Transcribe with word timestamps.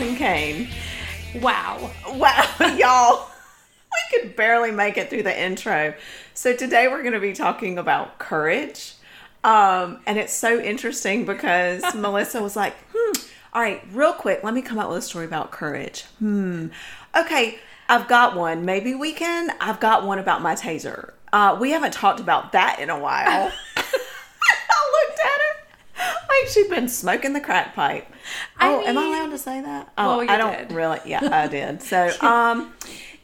Allison 0.00 0.16
Kane. 0.16 0.68
Wow. 1.42 1.90
Wow, 2.14 2.46
y'all. 2.78 3.28
We 3.92 4.18
could 4.18 4.34
barely 4.34 4.70
make 4.70 4.96
it 4.96 5.10
through 5.10 5.24
the 5.24 5.38
intro. 5.38 5.92
So 6.32 6.56
today 6.56 6.88
we're 6.88 7.02
going 7.02 7.12
to 7.12 7.20
be 7.20 7.34
talking 7.34 7.76
about 7.76 8.18
courage. 8.18 8.94
Um, 9.44 10.00
and 10.06 10.18
it's 10.18 10.32
so 10.32 10.58
interesting 10.58 11.26
because 11.26 11.82
Melissa 11.94 12.40
was 12.40 12.56
like, 12.56 12.74
hmm, 12.94 13.12
all 13.52 13.60
right, 13.60 13.82
real 13.92 14.14
quick, 14.14 14.42
let 14.42 14.54
me 14.54 14.62
come 14.62 14.78
up 14.78 14.88
with 14.88 14.96
a 14.96 15.02
story 15.02 15.26
about 15.26 15.50
courage. 15.50 16.04
Hmm. 16.18 16.68
Okay, 17.14 17.58
I've 17.86 18.08
got 18.08 18.34
one. 18.34 18.64
Maybe 18.64 18.94
we 18.94 19.12
can. 19.12 19.52
I've 19.60 19.80
got 19.80 20.06
one 20.06 20.18
about 20.18 20.40
my 20.40 20.54
taser. 20.54 21.12
Uh, 21.30 21.58
we 21.60 21.72
haven't 21.72 21.92
talked 21.92 22.20
about 22.20 22.52
that 22.52 22.80
in 22.80 22.88
a 22.88 22.98
while. 22.98 23.52
I 23.76 25.08
looked 25.08 25.20
at 25.20 25.26
her 25.26 25.60
like 26.26 26.29
she'd 26.48 26.70
been 26.70 26.88
smoking 26.88 27.32
the 27.32 27.40
crack 27.40 27.74
pipe. 27.74 28.06
I 28.58 28.68
Oh, 28.68 28.82
am 28.84 28.96
I 28.98 29.04
allowed 29.06 29.30
to 29.30 29.38
say 29.38 29.60
that? 29.60 29.92
Oh, 29.98 30.16
Well, 30.18 30.24
you 30.24 30.30
I 30.30 30.36
don't 30.38 30.68
did. 30.68 30.72
really. 30.72 31.00
Yeah, 31.04 31.20
I 31.30 31.46
did. 31.48 31.82
So, 31.82 32.10
um, 32.20 32.72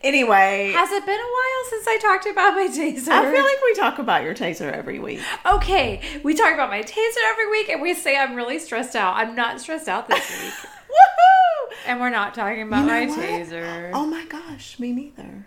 anyway, 0.03 0.73
Has 0.75 0.91
it 0.91 1.05
been 1.07 1.15
a 1.21 1.23
while 1.23 1.65
since 1.71 1.87
I 1.87 1.99
talked 1.99 2.27
about 2.27 2.55
my 2.55 2.67
taser? 2.69 3.09
I 3.09 3.23
feel 3.33 3.43
like 3.45 3.59
we 3.65 3.75
talk 3.75 3.99
about 3.99 4.23
your 4.23 4.35
taser 4.35 4.73
every 4.73 4.99
week. 4.99 5.21
okay, 5.45 6.01
we 6.23 6.35
talk 6.35 6.53
about 6.55 6.71
my 6.71 6.83
taser 6.83 7.23
every 7.31 7.51
week, 7.51 7.69
and 7.69 7.81
we 7.83 7.95
say 7.95 8.17
I'm 8.17 8.35
really 8.35 8.59
stressed 8.59 8.95
out. 8.97 9.17
I'm 9.17 9.35
not 9.35 9.61
stressed 9.61 9.89
out 9.89 10.09
this 10.09 10.29
week, 10.43 10.53
Woohoo! 10.91 11.77
and 11.87 12.01
we're 12.01 12.11
not 12.11 12.35
talking 12.35 12.63
about 12.63 12.81
You 12.81 12.87
know 12.87 12.93
my 12.93 13.07
what? 13.07 13.19
taser. 13.19 13.91
Oh 13.95 14.07
my 14.07 14.25
gosh, 14.27 14.79
me 14.79 14.93
neither. 14.93 15.47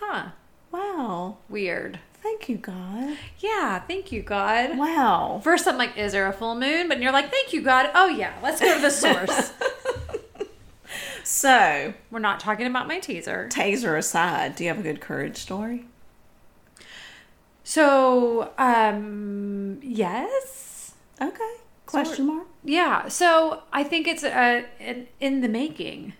Huh? 0.00 0.30
Wow. 0.70 1.36
Weird. 1.48 1.98
Thank 2.22 2.48
you, 2.48 2.56
God. 2.56 3.16
Yeah. 3.40 3.80
Thank 3.80 4.12
you, 4.12 4.22
God. 4.22 4.78
Wow. 4.78 5.40
First, 5.42 5.66
I'm 5.66 5.76
like, 5.76 5.96
is 5.98 6.12
there 6.12 6.28
a 6.28 6.32
full 6.32 6.54
moon? 6.54 6.88
But 6.88 7.00
you're 7.00 7.12
like, 7.12 7.30
thank 7.30 7.52
you, 7.52 7.62
God. 7.62 7.90
Oh 7.94 8.06
yeah, 8.06 8.34
let's 8.42 8.60
go 8.60 8.74
to 8.74 8.80
the 8.80 8.90
source. 8.90 9.52
So, 11.24 11.94
we're 12.10 12.18
not 12.18 12.40
talking 12.40 12.66
about 12.66 12.88
my 12.88 12.98
teaser. 12.98 13.48
taser 13.50 13.96
aside, 13.96 14.56
do 14.56 14.64
you 14.64 14.70
have 14.70 14.78
a 14.78 14.82
good 14.82 15.00
courage 15.00 15.36
story? 15.36 15.86
So, 17.64 18.52
um, 18.58 19.78
yes. 19.82 20.94
Okay. 21.20 21.54
Question 21.86 22.26
mark? 22.26 22.46
Yeah, 22.64 23.08
so 23.08 23.62
I 23.72 23.84
think 23.84 24.08
it's 24.08 24.24
uh, 24.24 24.62
in, 24.80 25.06
in 25.20 25.40
the 25.42 25.48
making. 25.48 26.14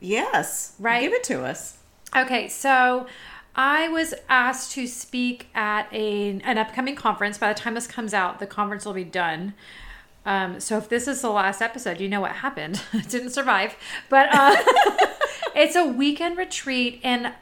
Yes. 0.00 0.74
Right. 0.78 1.02
Give 1.02 1.12
it 1.12 1.24
to 1.24 1.44
us. 1.44 1.78
Okay, 2.16 2.48
so 2.48 3.06
I 3.58 3.88
was 3.88 4.14
asked 4.28 4.70
to 4.72 4.86
speak 4.86 5.48
at 5.52 5.92
a, 5.92 6.40
an 6.44 6.58
upcoming 6.58 6.94
conference. 6.94 7.38
By 7.38 7.52
the 7.52 7.58
time 7.58 7.74
this 7.74 7.88
comes 7.88 8.14
out, 8.14 8.38
the 8.38 8.46
conference 8.46 8.86
will 8.86 8.92
be 8.92 9.02
done. 9.02 9.54
Um, 10.24 10.60
so 10.60 10.78
if 10.78 10.88
this 10.88 11.08
is 11.08 11.22
the 11.22 11.30
last 11.30 11.60
episode, 11.60 12.00
you 12.00 12.08
know 12.08 12.20
what 12.20 12.36
happened. 12.36 12.80
It 12.92 13.08
Didn't 13.08 13.30
survive, 13.30 13.74
but 14.08 14.28
uh, 14.32 14.56
it's 15.56 15.74
a 15.74 15.84
weekend 15.84 16.38
retreat, 16.38 17.00
and 17.02 17.32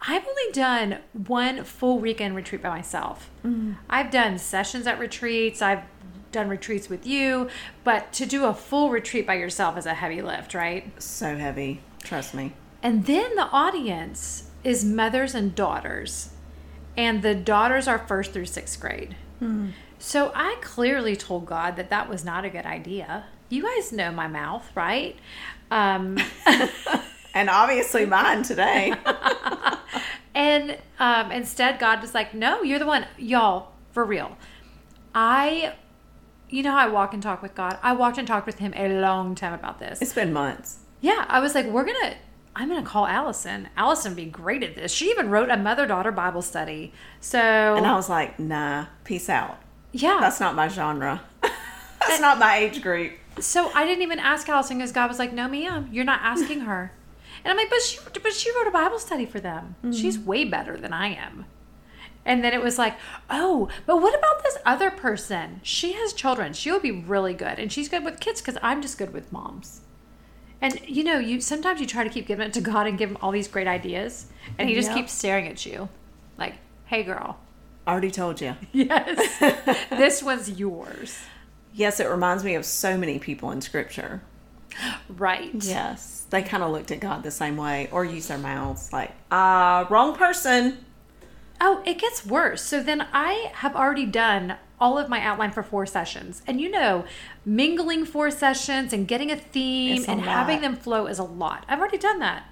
I've 0.00 0.26
only 0.26 0.52
done 0.54 1.00
one 1.12 1.64
full 1.64 1.98
weekend 1.98 2.34
retreat 2.34 2.62
by 2.62 2.70
myself. 2.70 3.28
I've 3.90 4.10
done 4.10 4.38
sessions 4.38 4.86
at 4.86 4.98
retreats. 4.98 5.60
I've 5.60 5.82
done 6.32 6.48
retreats 6.48 6.88
with 6.88 7.06
you, 7.06 7.48
but 7.84 8.10
to 8.14 8.24
do 8.24 8.46
a 8.46 8.54
full 8.54 8.88
retreat 8.88 9.26
by 9.26 9.34
yourself 9.34 9.76
is 9.76 9.84
a 9.84 9.94
heavy 9.94 10.22
lift, 10.22 10.54
right? 10.54 10.90
So 11.02 11.36
heavy. 11.36 11.82
Trust 12.02 12.32
me. 12.32 12.54
And 12.82 13.04
then 13.04 13.34
the 13.34 13.48
audience 13.50 14.47
is 14.68 14.84
mothers 14.84 15.34
and 15.34 15.54
daughters. 15.54 16.30
And 16.96 17.22
the 17.22 17.34
daughters 17.34 17.86
are 17.88 17.98
first 17.98 18.32
through 18.32 18.46
sixth 18.46 18.80
grade. 18.80 19.16
So 19.98 20.32
I 20.34 20.56
clearly 20.60 21.14
told 21.16 21.46
God 21.46 21.76
that 21.76 21.90
that 21.90 22.08
was 22.08 22.24
not 22.24 22.44
a 22.44 22.50
good 22.50 22.66
idea. 22.66 23.24
You 23.48 23.62
guys 23.62 23.92
know 23.92 24.10
my 24.12 24.26
mouth, 24.26 24.68
right? 24.74 25.16
Um, 25.70 26.18
And 27.34 27.48
obviously 27.50 28.04
mine 28.04 28.42
today. 28.42 28.92
and 30.34 30.76
um, 30.98 31.30
instead, 31.30 31.78
God 31.78 32.00
was 32.00 32.12
like, 32.12 32.34
no, 32.34 32.62
you're 32.62 32.80
the 32.80 32.86
one. 32.86 33.06
Y'all, 33.16 33.70
for 33.92 34.04
real. 34.04 34.36
I, 35.14 35.74
you 36.48 36.64
know 36.64 36.72
how 36.72 36.78
I 36.78 36.88
walk 36.88 37.14
and 37.14 37.22
talk 37.22 37.42
with 37.42 37.54
God? 37.54 37.78
I 37.80 37.92
walked 37.92 38.18
and 38.18 38.26
talked 38.26 38.46
with 38.46 38.58
Him 38.58 38.72
a 38.74 39.00
long 39.00 39.36
time 39.36 39.52
about 39.52 39.78
this. 39.78 40.02
it's 40.02 40.12
been 40.14 40.32
months. 40.32 40.78
Yeah, 41.00 41.26
I 41.28 41.38
was 41.38 41.54
like, 41.54 41.66
we're 41.66 41.84
gonna. 41.84 42.16
I'm 42.60 42.68
gonna 42.68 42.82
call 42.82 43.06
Allison. 43.06 43.68
Allison 43.76 44.10
would 44.12 44.16
be 44.16 44.24
great 44.24 44.64
at 44.64 44.74
this. 44.74 44.90
She 44.92 45.10
even 45.10 45.30
wrote 45.30 45.48
a 45.48 45.56
mother 45.56 45.86
daughter 45.86 46.10
Bible 46.10 46.42
study. 46.42 46.92
So 47.20 47.38
And 47.38 47.86
I 47.86 47.94
was 47.94 48.08
like, 48.08 48.38
nah, 48.40 48.86
peace 49.04 49.28
out. 49.28 49.60
yeah, 49.92 50.18
That's 50.20 50.40
not 50.40 50.56
my 50.56 50.66
genre. 50.66 51.22
That's 52.00 52.20
not 52.20 52.38
my 52.40 52.56
age 52.58 52.82
group. 52.82 53.12
so 53.38 53.70
I 53.74 53.86
didn't 53.86 54.02
even 54.02 54.18
ask 54.18 54.48
Allison 54.48 54.78
because 54.78 54.90
God 54.90 55.08
was 55.08 55.20
like, 55.20 55.32
no, 55.32 55.46
ma'am, 55.46 55.88
you're 55.92 56.04
not 56.04 56.20
asking 56.22 56.60
her. 56.60 56.92
And 57.44 57.52
I'm 57.52 57.56
like, 57.56 57.70
but 57.70 57.80
she, 57.80 58.00
but 58.22 58.32
she 58.32 58.50
wrote 58.56 58.66
a 58.66 58.72
Bible 58.72 58.98
study 58.98 59.24
for 59.24 59.38
them. 59.38 59.76
Mm-hmm. 59.84 59.92
She's 59.92 60.18
way 60.18 60.44
better 60.44 60.76
than 60.76 60.92
I 60.92 61.14
am. 61.14 61.44
And 62.24 62.42
then 62.42 62.52
it 62.52 62.60
was 62.62 62.76
like, 62.76 62.96
oh, 63.30 63.68
but 63.86 64.02
what 64.02 64.18
about 64.18 64.42
this 64.42 64.58
other 64.66 64.90
person? 64.90 65.60
She 65.62 65.92
has 65.92 66.12
children. 66.12 66.52
She 66.52 66.70
will 66.72 66.80
be 66.80 66.90
really 66.90 67.34
good, 67.34 67.58
and 67.60 67.72
she's 67.72 67.88
good 67.88 68.04
with 68.04 68.18
kids 68.20 68.40
because 68.42 68.58
I'm 68.62 68.82
just 68.82 68.98
good 68.98 69.12
with 69.14 69.32
moms. 69.32 69.80
And 70.60 70.80
you 70.86 71.04
know, 71.04 71.18
you 71.18 71.40
sometimes 71.40 71.80
you 71.80 71.86
try 71.86 72.04
to 72.04 72.10
keep 72.10 72.26
giving 72.26 72.46
it 72.46 72.52
to 72.54 72.60
God 72.60 72.86
and 72.86 72.98
give 72.98 73.10
him 73.10 73.18
all 73.22 73.30
these 73.30 73.48
great 73.48 73.66
ideas, 73.68 74.26
and 74.58 74.68
he 74.68 74.74
just 74.74 74.88
Yep. 74.88 74.96
keeps 74.96 75.12
staring 75.12 75.46
at 75.46 75.64
you, 75.64 75.88
like, 76.36 76.54
"Hey, 76.86 77.02
girl, 77.02 77.38
Already 77.86 78.10
told 78.10 78.40
you. 78.40 78.54
yes, 78.72 79.38
this 79.90 80.22
one's 80.22 80.50
yours." 80.58 81.18
Yes, 81.72 82.00
it 82.00 82.06
reminds 82.08 82.42
me 82.42 82.54
of 82.56 82.64
so 82.64 82.98
many 82.98 83.18
people 83.18 83.50
in 83.50 83.60
scripture. 83.60 84.22
Right. 85.08 85.54
Yes. 85.54 86.26
They 86.30 86.42
kind 86.42 86.62
of 86.62 86.70
looked 86.70 86.90
at 86.90 87.00
God 87.00 87.22
the 87.22 87.30
same 87.30 87.56
way 87.56 87.88
or 87.90 88.04
used 88.04 88.28
their 88.28 88.38
mouths 88.38 88.92
like, 88.92 89.12
ah, 89.30 89.86
wrong 89.90 90.14
person. 90.14 90.84
Oh, 91.60 91.82
it 91.86 91.98
gets 91.98 92.24
worse. 92.26 92.62
So 92.62 92.82
then 92.82 93.06
I 93.12 93.50
have 93.54 93.74
already 93.74 94.06
done 94.06 94.56
all 94.80 94.98
of 94.98 95.08
my 95.08 95.20
outline 95.20 95.50
for 95.50 95.62
four 95.62 95.86
sessions. 95.86 96.42
And 96.46 96.60
you 96.60 96.70
know, 96.70 97.04
mingling 97.44 98.04
four 98.04 98.30
sessions 98.30 98.92
and 98.92 99.08
getting 99.08 99.30
a 99.30 99.36
theme 99.36 100.04
a 100.06 100.10
and 100.10 100.22
having 100.22 100.60
them 100.60 100.76
flow 100.76 101.06
is 101.06 101.18
a 101.18 101.24
lot. 101.24 101.64
I've 101.68 101.78
already 101.78 101.98
done 101.98 102.18
that. 102.20 102.44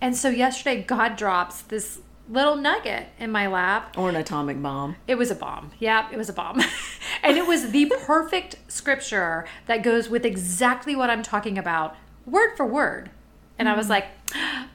And 0.00 0.16
so 0.16 0.28
yesterday, 0.28 0.82
God 0.82 1.16
drops 1.16 1.62
this 1.62 2.00
little 2.28 2.56
nugget 2.56 3.08
in 3.18 3.30
my 3.30 3.46
lap. 3.46 3.96
Or 3.96 4.08
an 4.08 4.16
atomic 4.16 4.60
bomb. 4.62 4.96
It 5.06 5.16
was 5.16 5.30
a 5.30 5.34
bomb. 5.34 5.72
Yeah, 5.78 6.08
it 6.12 6.16
was 6.16 6.28
a 6.28 6.32
bomb. 6.32 6.60
and 7.22 7.36
it 7.36 7.46
was 7.46 7.70
the 7.70 7.86
perfect 8.00 8.56
scripture 8.68 9.46
that 9.66 9.82
goes 9.82 10.08
with 10.08 10.24
exactly 10.24 10.94
what 10.94 11.10
I'm 11.10 11.22
talking 11.22 11.58
about, 11.58 11.96
word 12.26 12.56
for 12.56 12.66
word. 12.66 13.10
And 13.58 13.68
I 13.68 13.76
was 13.76 13.86
mm. 13.86 13.90
like, 13.90 14.06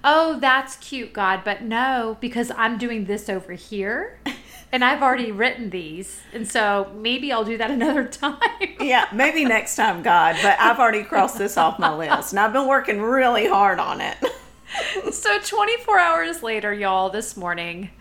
oh, 0.03 0.39
that's 0.39 0.75
cute, 0.77 1.13
God. 1.13 1.41
But 1.45 1.61
no, 1.61 2.17
because 2.19 2.51
I'm 2.57 2.77
doing 2.77 3.05
this 3.05 3.29
over 3.29 3.53
here. 3.53 4.19
And 4.73 4.83
I've 4.83 5.03
already 5.03 5.31
written 5.31 5.69
these. 5.69 6.21
And 6.33 6.47
so 6.49 6.91
maybe 6.95 7.31
I'll 7.31 7.45
do 7.45 7.57
that 7.59 7.69
another 7.79 8.05
time. 8.05 8.39
Yeah, 8.79 9.07
maybe 9.13 9.45
next 9.45 9.75
time, 9.75 10.01
God, 10.01 10.35
but 10.41 10.59
I've 10.59 10.79
already 10.79 11.03
crossed 11.03 11.37
this 11.37 11.57
off 11.57 11.77
my 11.77 11.95
list 11.95 12.33
and 12.33 12.39
I've 12.39 12.51
been 12.51 12.67
working 12.67 12.99
really 12.99 13.47
hard 13.47 13.77
on 13.77 14.01
it. 14.01 14.17
so 15.13 15.39
24 15.39 15.99
hours 15.99 16.41
later, 16.41 16.73
y'all, 16.73 17.11
this 17.11 17.37
morning, 17.37 17.91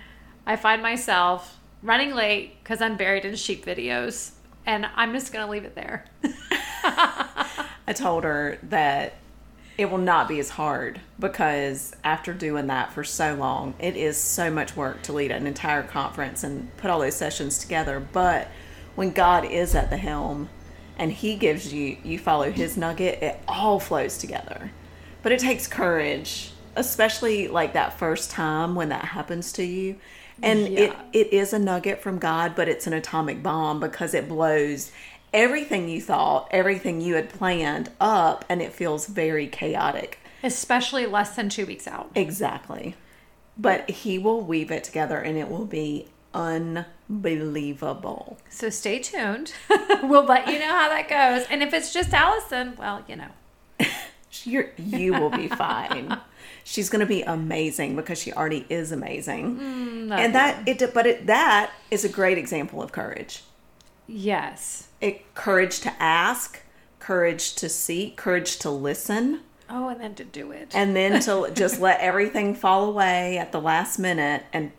I 0.47 0.57
find 0.57 0.83
myself 0.83 1.59
running 1.83 2.15
late 2.15 2.57
because 2.63 2.81
I'm 2.81 2.97
buried 2.97 3.27
in 3.27 3.37
sheep 3.37 3.67
videos. 3.67 4.33
And 4.65 4.87
I'm 4.95 5.13
just 5.13 5.33
going 5.33 5.45
to 5.45 5.51
leave 5.51 5.65
it 5.65 5.75
there. 5.75 6.07
I 6.85 7.93
told 7.95 8.25
her 8.25 8.59
that 8.65 9.15
it 9.79 9.91
will 9.91 9.99
not 9.99 10.29
be 10.29 10.39
as 10.39 10.51
hard 10.51 11.01
because 11.19 11.95
after 12.05 12.35
doing 12.35 12.67
that 12.67 12.93
for 12.93 13.03
so 13.03 13.35
long, 13.35 13.75
it 13.79 13.97
is 13.97 14.17
so 14.17 14.51
much 14.51 14.77
work 14.77 15.03
to 15.03 15.13
lead 15.13 15.31
an 15.31 15.47
entire 15.47 15.83
conference 15.83 16.45
and 16.45 16.75
put 16.77 16.91
all 16.91 17.01
those 17.01 17.17
sessions 17.17 17.59
together. 17.59 18.01
But 18.01 18.49
when 18.95 19.13
God 19.13 19.45
is 19.45 19.75
at 19.75 19.91
the 19.91 19.97
helm 19.97 20.51
and 20.99 21.11
He 21.11 21.37
gives 21.37 21.73
you, 21.73 21.97
you 22.05 22.19
follow 22.19 22.51
His 22.51 22.77
nugget, 22.77 23.23
it 23.23 23.41
all 23.49 23.81
flows 23.81 24.19
together. 24.19 24.71
But 25.23 25.33
it 25.33 25.39
takes 25.39 25.67
courage, 25.67 26.53
especially 26.77 27.49
like 27.49 27.73
that 27.73 27.99
first 27.99 28.31
time 28.31 28.75
when 28.75 28.91
that 28.91 29.07
happens 29.07 29.53
to 29.55 29.65
you. 29.65 29.97
And 30.43 30.61
it, 30.67 30.93
it 31.13 31.33
is 31.33 31.53
a 31.53 31.59
nugget 31.59 32.03
from 32.03 32.19
God, 32.19 32.55
but 32.57 32.69
it's 32.69 32.89
an 32.89 32.93
atomic 32.93 33.43
bomb 33.43 33.79
because 33.79 34.13
it 34.13 34.29
blows 34.29 34.91
everything 35.33 35.89
you 35.89 36.01
thought, 36.01 36.49
everything 36.51 37.01
you 37.01 37.15
had 37.15 37.31
planned 37.31 37.91
up, 38.01 38.45
and 38.49 38.63
it 38.63 38.73
feels 38.73 39.07
very 39.07 39.47
chaotic. 39.47 40.19
Especially 40.43 41.07
less 41.07 41.37
than 41.37 41.49
two 41.49 41.67
weeks 41.67 41.87
out. 41.87 42.11
Exactly. 42.15 42.97
But 43.57 43.89
he 43.91 44.19
will 44.19 44.41
weave 44.41 44.71
it 44.71 44.85
together 44.85 45.19
and 45.19 45.39
it 45.39 45.51
will 45.51 45.67
be 45.67 46.09
unbelievable. 46.35 48.39
So 48.49 48.71
stay 48.71 48.99
tuned. 48.99 49.53
we'll 50.03 50.25
let 50.25 50.49
you 50.49 50.59
know 50.59 50.69
how 50.69 50.89
that 50.89 51.09
goes. 51.09 51.47
And 51.49 51.63
if 51.63 51.73
it's 51.73 51.93
just 51.93 52.13
Allison, 52.13 52.75
well, 52.77 53.05
you 53.07 53.17
know. 53.17 53.29
You're, 54.45 54.71
you 54.79 55.13
will 55.13 55.31
be 55.31 55.49
fine. 55.49 56.19
She's 56.65 56.89
going 56.89 57.01
to 57.01 57.07
be 57.07 57.23
amazing 57.23 57.97
because 57.97 58.21
she 58.21 58.33
already 58.33 58.65
is 58.71 58.91
amazing. 58.91 59.59
Mm, 59.59 60.09
love 60.09 60.19
and 60.19 60.35
that 60.35 60.67
it 60.67 60.95
but 60.95 61.07
it 61.07 61.27
that 61.27 61.71
is 61.91 62.05
a 62.05 62.09
great 62.09 62.39
example 62.39 62.83
of 62.83 62.93
courage. 62.93 63.43
Yes. 64.07 64.89
It 65.03 65.35
courage 65.35 65.81
to 65.81 65.93
ask, 66.03 66.61
courage 66.99 67.55
to 67.57 67.69
seek, 67.69 68.17
courage 68.17 68.59
to 68.61 68.71
listen, 68.71 69.41
Oh, 69.69 69.89
and 69.89 70.01
then 70.01 70.15
to 70.15 70.25
do 70.25 70.53
it. 70.53 70.71
and 70.75 70.95
then 70.97 71.21
to 71.23 71.51
just 71.55 71.81
let 71.81 72.01
everything 72.01 72.55
fall 72.55 72.89
away 72.89 73.37
at 73.37 73.53
the 73.53 73.61
last 73.61 73.99
minute 73.99 74.45
and 74.53 74.73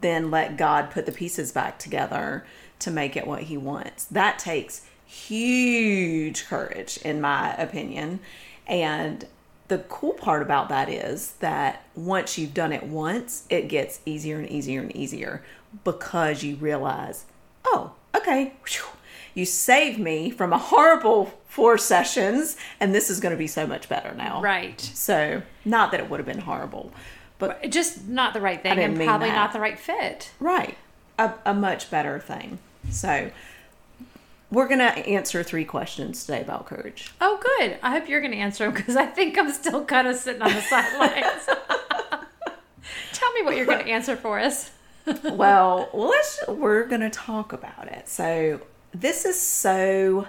then 0.00 0.30
let 0.30 0.56
God 0.56 0.90
put 0.90 1.06
the 1.06 1.12
pieces 1.12 1.52
back 1.52 1.78
together 1.78 2.44
to 2.80 2.90
make 2.90 3.16
it 3.16 3.26
what 3.26 3.42
he 3.44 3.56
wants. 3.56 4.04
That 4.04 4.38
takes 4.38 4.84
huge 5.06 6.46
courage 6.46 6.98
in 6.98 7.20
my 7.20 7.54
opinion. 7.54 8.20
And 8.66 9.26
the 9.68 9.78
cool 9.78 10.12
part 10.12 10.42
about 10.42 10.68
that 10.68 10.88
is 10.90 11.32
that 11.40 11.84
once 11.94 12.36
you've 12.36 12.54
done 12.54 12.72
it 12.72 12.82
once, 12.84 13.44
it 13.48 13.68
gets 13.68 14.00
easier 14.04 14.38
and 14.38 14.48
easier 14.50 14.80
and 14.82 14.94
easier 14.94 15.42
because 15.84 16.42
you 16.42 16.56
realize, 16.56 17.24
oh, 17.64 17.92
okay, 18.14 18.52
whew, 18.66 18.84
you 19.34 19.44
saved 19.44 19.98
me 19.98 20.30
from 20.30 20.52
a 20.52 20.58
horrible 20.58 21.32
four 21.46 21.78
sessions, 21.78 22.56
and 22.80 22.94
this 22.94 23.10
is 23.10 23.20
going 23.20 23.32
to 23.32 23.38
be 23.38 23.46
so 23.46 23.66
much 23.66 23.88
better 23.88 24.14
now. 24.14 24.40
right. 24.42 24.80
So, 24.80 25.42
not 25.64 25.90
that 25.90 26.00
it 26.00 26.08
would 26.10 26.18
have 26.20 26.26
been 26.26 26.40
horrible, 26.40 26.92
but 27.38 27.68
Just 27.70 28.06
not 28.08 28.34
the 28.34 28.40
right 28.40 28.62
thing 28.62 28.78
and 28.78 28.96
probably 28.96 29.28
that. 29.28 29.34
not 29.34 29.52
the 29.52 29.60
right 29.60 29.78
fit. 29.78 30.30
right, 30.40 30.76
a, 31.18 31.32
a 31.44 31.52
much 31.54 31.90
better 31.90 32.18
thing. 32.18 32.58
So, 32.90 33.30
we're 34.50 34.68
going 34.68 34.80
to 34.80 34.84
answer 35.08 35.42
three 35.42 35.64
questions 35.64 36.24
today 36.26 36.42
about 36.42 36.66
courage. 36.66 37.12
Oh, 37.20 37.40
good. 37.58 37.78
I 37.82 37.90
hope 37.92 38.08
you're 38.08 38.20
going 38.20 38.32
to 38.32 38.38
answer 38.38 38.64
them 38.64 38.74
because 38.74 38.96
I 38.96 39.06
think 39.06 39.38
I'm 39.38 39.50
still 39.50 39.84
kind 39.84 40.06
of 40.06 40.16
sitting 40.16 40.42
on 40.42 40.52
the 40.52 40.60
sidelines. 40.60 41.46
Tell 43.12 43.32
me 43.32 43.42
what 43.42 43.56
you're 43.56 43.66
going 43.66 43.84
to 43.84 43.90
answer 43.90 44.16
for 44.16 44.38
us. 44.38 44.70
well, 45.24 45.88
let's 45.94 46.40
we're 46.48 46.84
going 46.86 47.00
to 47.00 47.10
talk 47.10 47.52
about 47.52 47.88
it. 47.88 48.08
So, 48.08 48.60
this 48.94 49.24
is 49.24 49.40
so 49.40 50.26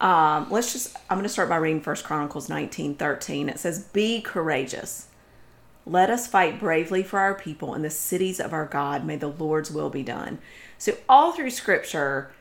um, 0.00 0.48
let's 0.50 0.72
just 0.72 0.96
I'm 1.08 1.16
going 1.16 1.22
to 1.24 1.28
start 1.28 1.48
by 1.48 1.56
reading 1.56 1.80
First 1.80 2.04
Chronicles 2.04 2.48
19:13. 2.48 3.48
It 3.48 3.58
says, 3.58 3.84
"Be 3.84 4.20
courageous. 4.20 5.08
Let 5.86 6.10
us 6.10 6.26
fight 6.26 6.58
bravely 6.58 7.02
for 7.02 7.18
our 7.18 7.34
people 7.34 7.74
and 7.74 7.84
the 7.84 7.90
cities 7.90 8.40
of 8.40 8.52
our 8.52 8.66
God. 8.66 9.04
May 9.04 9.16
the 9.16 9.28
Lord's 9.28 9.70
will 9.70 9.90
be 9.90 10.02
done." 10.02 10.38
So, 10.78 10.96
all 11.08 11.32
through 11.32 11.50
scripture, 11.50 12.32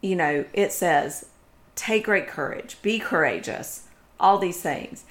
you 0.00 0.14
know, 0.14 0.44
it 0.52 0.72
says, 0.72 1.26
"Take 1.74 2.04
great 2.04 2.28
courage. 2.28 2.76
Be 2.82 2.98
courageous." 2.98 3.84
All 4.18 4.36
these 4.36 4.60
things. 4.60 5.04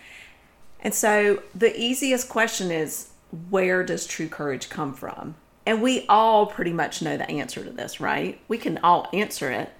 And 0.81 0.93
so 0.93 1.41
the 1.53 1.77
easiest 1.77 2.29
question 2.29 2.71
is 2.71 3.09
where 3.49 3.83
does 3.83 4.05
true 4.05 4.27
courage 4.27 4.69
come 4.69 4.93
from? 4.93 5.35
And 5.65 5.81
we 5.81 6.05
all 6.07 6.45
pretty 6.45 6.73
much 6.73 7.01
know 7.01 7.17
the 7.17 7.29
answer 7.29 7.63
to 7.63 7.69
this, 7.69 7.99
right? 7.99 8.39
We 8.47 8.57
can 8.57 8.77
all 8.79 9.09
answer 9.13 9.51
it. 9.51 9.71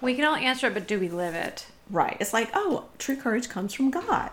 We 0.00 0.14
can 0.14 0.24
all 0.24 0.34
answer 0.34 0.68
it, 0.68 0.74
but 0.74 0.86
do 0.86 0.98
we 0.98 1.08
live 1.08 1.34
it? 1.34 1.66
Right. 1.90 2.16
It's 2.20 2.32
like, 2.32 2.50
oh, 2.54 2.84
true 2.98 3.16
courage 3.16 3.48
comes 3.48 3.74
from 3.74 3.90
God. 3.90 4.30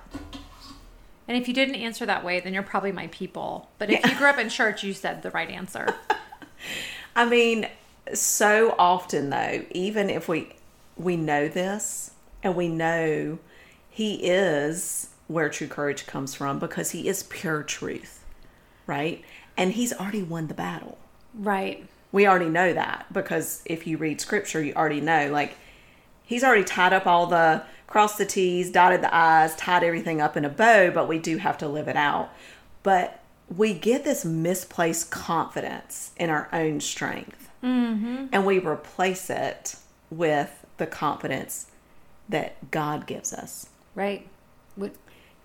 And 1.28 1.36
if 1.36 1.48
you 1.48 1.54
didn't 1.54 1.76
answer 1.76 2.06
that 2.06 2.24
way, 2.24 2.40
then 2.40 2.54
you're 2.54 2.64
probably 2.64 2.92
my 2.92 3.08
people. 3.08 3.70
But 3.80 3.90
if 3.90 4.06
you 4.06 4.16
grew 4.16 4.28
up 4.28 4.38
in 4.38 4.50
church, 4.50 4.84
you 4.84 4.94
said 4.94 5.24
the 5.24 5.32
right 5.32 5.50
answer. 5.50 5.96
I 7.16 7.26
mean, 7.26 7.68
so 8.14 8.76
often 8.80 9.30
though, 9.30 9.66
even 9.72 10.10
if 10.10 10.30
we 10.30 10.54
we 10.96 11.16
know 11.16 11.48
this 11.48 12.12
and 12.42 12.56
we 12.56 12.68
know 12.68 13.38
he 13.90 14.16
is 14.16 15.10
where 15.28 15.50
true 15.50 15.68
courage 15.68 16.08
comes 16.08 16.34
from 16.34 16.60
because 16.60 16.92
he 16.92 17.08
is 17.08 17.24
pure 17.24 17.62
truth, 17.64 18.24
right? 18.86 19.24
And 19.58 19.74
he's 19.74 19.92
already 19.94 20.24
won 20.24 20.48
the 20.48 20.54
battle. 20.54 20.98
right. 21.34 21.86
We 22.18 22.26
already 22.26 22.50
know 22.50 22.74
that 22.74 23.06
because 23.14 23.62
if 23.64 23.86
you 23.86 23.98
read 23.98 24.20
scripture, 24.20 24.60
you 24.60 24.74
already 24.74 25.02
know 25.02 25.30
like 25.32 25.56
he's 26.24 26.44
already 26.44 26.64
tied 26.64 26.92
up 26.92 27.06
all 27.06 27.28
the 27.28 27.62
crossed 27.86 28.18
the 28.18 28.26
T's, 28.26 28.72
dotted 28.72 29.04
the 29.04 29.16
I's, 29.16 29.56
tied 29.56 29.84
everything 29.84 30.20
up 30.20 30.36
in 30.36 30.44
a 30.44 30.50
bow, 30.50 30.90
but 30.90 31.08
we 31.08 31.20
do 31.20 31.38
have 31.38 31.60
to 31.60 31.68
live 31.68 31.88
it 31.88 31.96
out. 31.96 32.32
But 32.82 33.20
we 33.56 33.76
get 33.76 34.04
this 34.04 34.26
misplaced 34.26 35.12
confidence 35.12 36.14
in 36.18 36.32
our 36.32 36.50
own 36.52 36.82
strength 36.82 37.50
mm-hmm. 37.64 38.26
and 38.32 38.48
we 38.48 38.58
replace 38.58 39.30
it 39.30 39.76
with 40.10 40.66
the 40.78 40.88
confidence 40.88 41.68
that 42.28 42.72
God 42.72 43.06
gives 43.06 43.32
us 43.32 43.70
Right. 43.94 44.28
Would- 44.76 44.98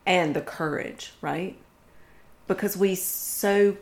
and 0.06 0.34
the 0.34 0.40
courage, 0.40 1.12
right? 1.20 1.58
Because 2.46 2.78
we 2.78 2.94
so 2.94 3.76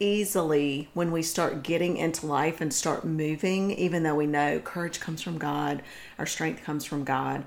easily, 0.00 0.88
when 0.94 1.12
we 1.12 1.22
start 1.22 1.62
getting 1.62 1.96
into 1.96 2.26
life 2.26 2.60
and 2.60 2.72
start 2.72 3.04
moving, 3.04 3.70
even 3.72 4.02
though 4.02 4.14
we 4.14 4.26
know 4.26 4.60
courage 4.60 5.00
comes 5.00 5.22
from 5.22 5.38
God, 5.38 5.82
our 6.18 6.26
strength 6.26 6.64
comes 6.64 6.84
from 6.84 7.04
God, 7.04 7.44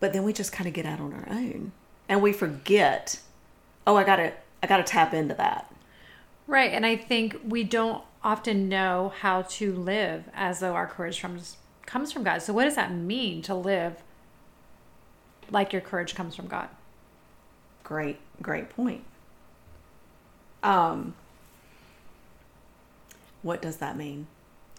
but 0.00 0.12
then 0.12 0.22
we 0.22 0.32
just 0.32 0.52
kind 0.52 0.68
of 0.68 0.74
get 0.74 0.86
out 0.86 1.00
on 1.00 1.12
our 1.12 1.28
own 1.30 1.72
and 2.08 2.22
we 2.22 2.32
forget, 2.32 3.20
oh, 3.86 3.96
I 3.96 4.04
gotta, 4.04 4.32
I 4.62 4.66
gotta 4.66 4.82
tap 4.82 5.12
into 5.14 5.34
that. 5.34 5.72
Right. 6.46 6.72
And 6.72 6.86
I 6.86 6.96
think 6.96 7.40
we 7.44 7.64
don't 7.64 8.02
often 8.22 8.68
know 8.68 9.12
how 9.20 9.42
to 9.42 9.72
live 9.72 10.24
as 10.34 10.60
though 10.60 10.74
our 10.74 10.86
courage 10.86 11.20
comes 11.20 11.56
comes 11.86 12.12
from 12.12 12.22
God. 12.22 12.42
So 12.42 12.52
what 12.52 12.64
does 12.64 12.74
that 12.74 12.92
mean 12.92 13.40
to 13.42 13.54
live 13.54 14.02
like 15.50 15.72
your 15.72 15.80
courage 15.80 16.14
comes 16.14 16.36
from 16.36 16.46
God? 16.46 16.68
Great, 17.82 18.18
great 18.42 18.68
point. 18.68 19.04
Um, 20.62 21.14
what 23.42 23.62
does 23.62 23.76
that 23.78 23.96
mean? 23.96 24.26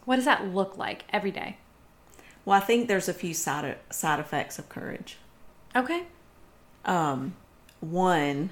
What 0.06 0.18
does 0.18 0.26
that 0.26 0.48
look 0.48 0.78
like 0.78 1.06
every 1.12 1.32
day? 1.32 1.58
Well, 2.46 2.58
I 2.58 2.62
think 2.62 2.88
there's 2.88 3.10
a 3.10 3.14
few 3.14 3.34
side 3.34 3.78
side 3.90 4.20
effects 4.20 4.58
of 4.60 4.70
courage. 4.70 5.18
Okay. 5.76 6.04
um, 6.86 7.34
one, 7.82 8.50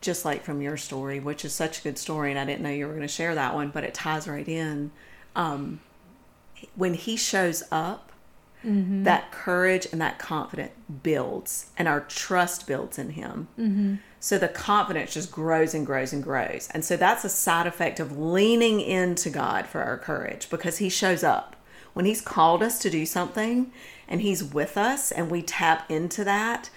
just 0.00 0.24
like 0.24 0.42
from 0.44 0.62
your 0.62 0.76
story, 0.76 1.20
which 1.20 1.44
is 1.44 1.52
such 1.52 1.80
a 1.80 1.82
good 1.82 1.98
story, 1.98 2.30
and 2.30 2.38
I 2.38 2.44
didn't 2.44 2.62
know 2.62 2.70
you 2.70 2.86
were 2.86 2.92
going 2.94 3.02
to 3.06 3.08
share 3.08 3.34
that 3.34 3.54
one, 3.54 3.70
but 3.70 3.84
it 3.84 3.94
ties 3.94 4.26
right 4.28 4.46
in. 4.48 4.90
Um, 5.36 5.80
when 6.76 6.94
he 6.94 7.16
shows 7.16 7.62
up, 7.70 8.12
that 9.04 9.32
courage 9.32 9.88
and 9.90 10.00
that 10.00 10.18
confidence 10.20 10.70
builds, 11.02 11.66
and 11.76 11.88
our 11.88 12.00
trust 12.00 12.66
builds 12.66 12.96
in 12.98 13.10
him. 13.10 13.48
So 14.22 14.38
the 14.38 14.46
confidence 14.46 15.14
just 15.14 15.32
grows 15.32 15.74
and 15.74 15.84
grows 15.84 16.12
and 16.12 16.22
grows. 16.22 16.68
And 16.70 16.84
so 16.84 16.96
that's 16.96 17.24
a 17.24 17.28
side 17.28 17.66
effect 17.66 17.98
of 17.98 18.16
leaning 18.16 18.80
into 18.80 19.30
God 19.30 19.66
for 19.66 19.82
our 19.82 19.98
courage 19.98 20.48
because 20.48 20.78
he 20.78 20.88
shows 20.88 21.24
up. 21.24 21.56
When 21.92 22.04
he's 22.04 22.20
called 22.20 22.62
us 22.62 22.78
to 22.82 22.88
do 22.88 23.04
something 23.04 23.72
and 24.06 24.20
he's 24.20 24.44
with 24.44 24.78
us 24.78 25.10
and 25.10 25.28
we 25.28 25.42
tap 25.42 25.90
into 25.90 26.22
that, 26.22 26.70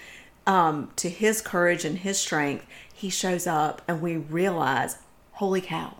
um, 0.47 0.89
to 0.95 1.07
his 1.07 1.39
courage 1.39 1.85
and 1.85 1.99
his 1.99 2.17
strength, 2.17 2.65
he 2.91 3.11
shows 3.11 3.45
up 3.45 3.83
and 3.87 4.01
we 4.01 4.17
realize, 4.17 4.97
holy 5.33 5.61
cow, 5.61 5.97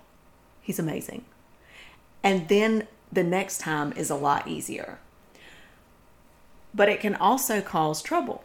he's 0.61 0.79
amazing. 0.79 1.25
And 2.23 2.47
then 2.47 2.87
the 3.11 3.23
next 3.23 3.59
time 3.59 3.93
is 3.93 4.09
a 4.09 4.15
lot 4.15 4.47
easier. 4.47 4.97
But 6.73 6.89
it 6.89 7.01
can 7.01 7.13
also 7.13 7.61
cause 7.61 8.01
trouble. 8.01 8.43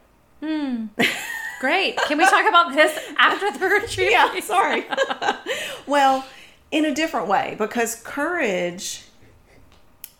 Great. 1.60 1.96
Can 1.98 2.16
we 2.16 2.24
talk 2.24 2.48
about 2.48 2.72
this 2.72 2.98
after 3.18 3.50
the 3.52 3.66
retreat? 3.82 4.10
Yeah, 4.10 4.40
sorry. 4.40 4.86
well, 5.86 6.24
in 6.70 6.86
a 6.86 6.94
different 6.94 7.28
way, 7.28 7.54
because 7.58 7.96
courage, 7.96 9.04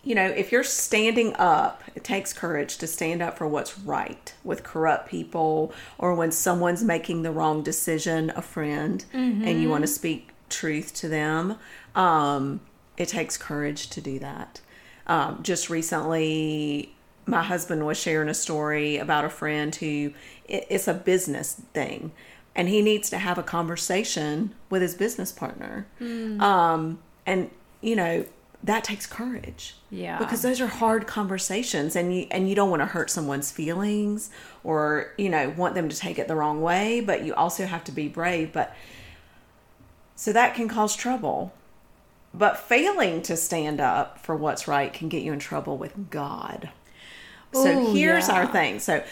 you 0.03 0.13
know, 0.13 0.27
if 0.27 0.51
you're 0.51 0.63
standing 0.63 1.33
up, 1.37 1.81
it 1.95 2.03
takes 2.03 2.31
courage 2.31 2.77
to 2.77 2.85
stand 2.85 3.23
up 3.23 3.39
for 3.39 3.47
what's 3.47 3.79
right 3.79 4.33
with 4.43 4.61
corrupt 4.61 5.09
people 5.09 5.73
or 5.97 6.13
when 6.13 6.31
someone's 6.31 6.83
making 6.83 7.23
the 7.23 7.31
wrong 7.31 7.63
decision, 7.63 8.31
a 8.35 8.41
friend, 8.43 9.03
and 9.11 9.61
you 9.63 9.67
want 9.67 9.81
to 9.81 9.87
speak 9.87 10.29
truth 10.49 10.93
to 10.93 11.07
them. 11.07 11.57
Um, 11.95 12.61
it 12.97 13.07
takes 13.07 13.35
courage 13.35 13.89
to 13.89 13.99
do 13.99 14.19
that. 14.19 14.61
Um, 15.07 15.39
just 15.41 15.71
recently, 15.71 16.93
my 17.25 17.43
husband 17.43 17.85
was 17.85 17.97
sharing 17.97 18.29
a 18.29 18.33
story 18.33 18.97
about 18.97 19.23
a 19.25 19.29
friend 19.29 19.75
who 19.75 20.11
it's 20.47 20.87
a 20.87 20.93
business 20.93 21.53
thing 21.73 22.11
and 22.55 22.67
he 22.67 22.81
needs 22.81 23.09
to 23.09 23.17
have 23.17 23.37
a 23.37 23.43
conversation 23.43 24.53
with 24.69 24.81
his 24.81 24.95
business 24.95 25.31
partner 25.31 25.85
um, 26.39 26.99
and 27.25 27.49
you 27.81 27.95
know 27.95 28.25
that 28.63 28.83
takes 28.83 29.07
courage 29.07 29.75
Yeah. 29.89 30.19
because 30.19 30.41
those 30.43 30.61
are 30.61 30.67
hard 30.67 31.07
conversations 31.07 31.95
and 31.95 32.13
you 32.15 32.27
and 32.31 32.47
you 32.49 32.55
don't 32.55 32.69
want 32.69 32.81
to 32.81 32.85
hurt 32.87 33.09
someone's 33.09 33.51
feelings 33.51 34.29
or 34.63 35.13
you 35.17 35.29
know 35.29 35.49
want 35.57 35.73
them 35.75 35.89
to 35.89 35.97
take 35.97 36.19
it 36.19 36.27
the 36.27 36.35
wrong 36.35 36.61
way 36.61 37.01
but 37.01 37.23
you 37.23 37.33
also 37.33 37.65
have 37.65 37.83
to 37.85 37.91
be 37.91 38.07
brave 38.07 38.51
but 38.51 38.75
so 40.15 40.31
that 40.33 40.53
can 40.53 40.67
cause 40.67 40.95
trouble 40.95 41.53
but 42.33 42.57
failing 42.57 43.21
to 43.23 43.35
stand 43.35 43.81
up 43.81 44.17
for 44.19 44.35
what's 44.35 44.67
right 44.67 44.93
can 44.93 45.09
get 45.09 45.21
you 45.23 45.33
in 45.33 45.39
trouble 45.39 45.77
with 45.77 46.09
God. 46.09 46.69
So 47.53 47.67
Ooh, 47.67 47.93
here's 47.93 48.27
yeah. 48.27 48.35
our 48.35 48.47
thing. 48.47 48.79
So 48.79 49.03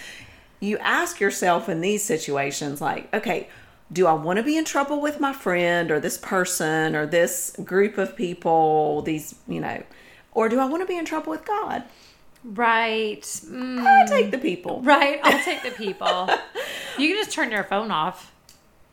you 0.60 0.78
ask 0.80 1.20
yourself 1.20 1.70
in 1.70 1.82
these 1.82 2.04
situations, 2.04 2.82
like, 2.82 3.14
okay, 3.14 3.50
do 3.92 4.06
I 4.08 4.14
want 4.14 4.38
to 4.38 4.44
be 4.44 4.58
in 4.58 4.66
trouble 4.66 5.02
with 5.02 5.20
my 5.20 5.34
friend 5.34 5.90
or 5.92 6.00
this 6.00 6.18
person 6.18 6.96
or 6.96 7.06
this 7.06 7.56
group 7.64 7.98
of 7.98 8.16
people, 8.16 9.02
these, 9.02 9.36
you 9.48 9.60
know, 9.60 9.82
or 10.32 10.48
do 10.48 10.60
I 10.60 10.66
want 10.66 10.82
to 10.84 10.86
be 10.88 10.98
in 10.98 11.06
trouble 11.06 11.32
with 11.32 11.44
God? 11.46 11.84
Right. 12.44 13.22
Mm, 13.22 13.80
I'll 13.86 14.08
take 14.08 14.32
the 14.32 14.38
people. 14.38 14.82
right. 14.82 15.20
I'll 15.24 15.44
take 15.44 15.64
the 15.64 15.72
people. 15.72 16.30
you 16.98 17.10
can 17.10 17.18
just 17.18 17.32
turn 17.32 17.52
your 17.52 17.64
phone 17.64 17.92
off, 17.92 18.32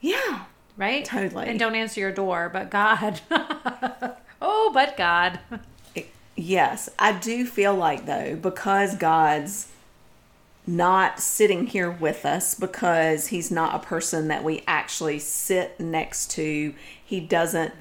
Yeah. 0.00 0.44
right? 0.76 1.04
Totally. 1.04 1.46
And 1.48 1.58
don't 1.58 1.74
answer 1.74 2.00
your 2.00 2.10
door, 2.12 2.50
but 2.52 2.70
God. 2.70 3.20
oh, 4.40 4.70
but 4.74 4.96
God. 4.96 5.38
Yes, 6.36 6.90
I 6.98 7.12
do 7.12 7.46
feel 7.46 7.74
like 7.74 8.06
though 8.06 8.36
because 8.36 8.94
God's 8.96 9.68
not 10.66 11.20
sitting 11.20 11.66
here 11.66 11.90
with 11.90 12.26
us 12.26 12.54
because 12.54 13.28
he's 13.28 13.50
not 13.50 13.74
a 13.74 13.78
person 13.86 14.28
that 14.28 14.42
we 14.44 14.62
actually 14.66 15.18
sit 15.18 15.78
next 15.78 16.30
to, 16.32 16.74
he 17.02 17.20
doesn't 17.20 17.72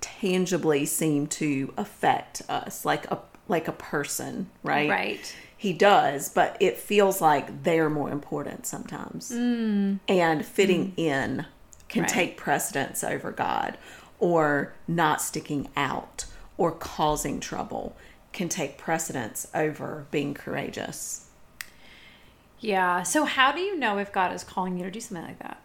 tangibly 0.00 0.84
seem 0.84 1.26
to 1.26 1.72
affect 1.76 2.42
us 2.48 2.84
like 2.84 3.10
a 3.10 3.18
like 3.48 3.68
a 3.68 3.72
person, 3.72 4.50
right? 4.62 4.88
Right. 4.88 5.36
He 5.56 5.72
does, 5.72 6.28
but 6.28 6.56
it 6.60 6.76
feels 6.78 7.20
like 7.22 7.62
they're 7.64 7.90
more 7.90 8.10
important 8.10 8.66
sometimes. 8.66 9.30
Mm. 9.30 10.00
And 10.08 10.44
fitting 10.44 10.92
mm. 10.92 10.98
in 10.98 11.46
can 11.88 12.02
Right. 12.02 12.10
take 12.10 12.36
precedence 12.36 13.02
over 13.02 13.32
God, 13.32 13.78
or 14.18 14.74
not 14.86 15.22
sticking 15.22 15.68
out 15.76 16.26
or 16.56 16.72
causing 16.72 17.40
trouble 17.40 17.96
can 18.32 18.48
take 18.48 18.76
precedence 18.76 19.46
over 19.54 20.06
being 20.10 20.34
courageous. 20.34 21.28
Yeah. 22.60 23.02
So, 23.02 23.24
how 23.24 23.52
do 23.52 23.60
you 23.60 23.78
know 23.78 23.98
if 23.98 24.12
God 24.12 24.32
is 24.32 24.42
calling 24.42 24.78
you 24.78 24.84
to 24.84 24.90
do 24.90 25.00
something 25.00 25.26
like 25.26 25.38
that? 25.40 25.60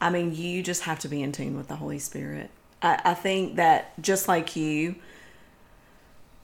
I 0.00 0.10
mean, 0.10 0.34
you 0.34 0.62
just 0.62 0.82
have 0.82 0.98
to 1.00 1.08
be 1.08 1.22
in 1.22 1.32
tune 1.32 1.56
with 1.56 1.68
the 1.68 1.76
Holy 1.76 1.98
Spirit. 1.98 2.50
I, 2.82 3.00
I 3.04 3.14
think 3.14 3.56
that 3.56 4.00
just 4.02 4.28
like 4.28 4.56
you, 4.56 4.96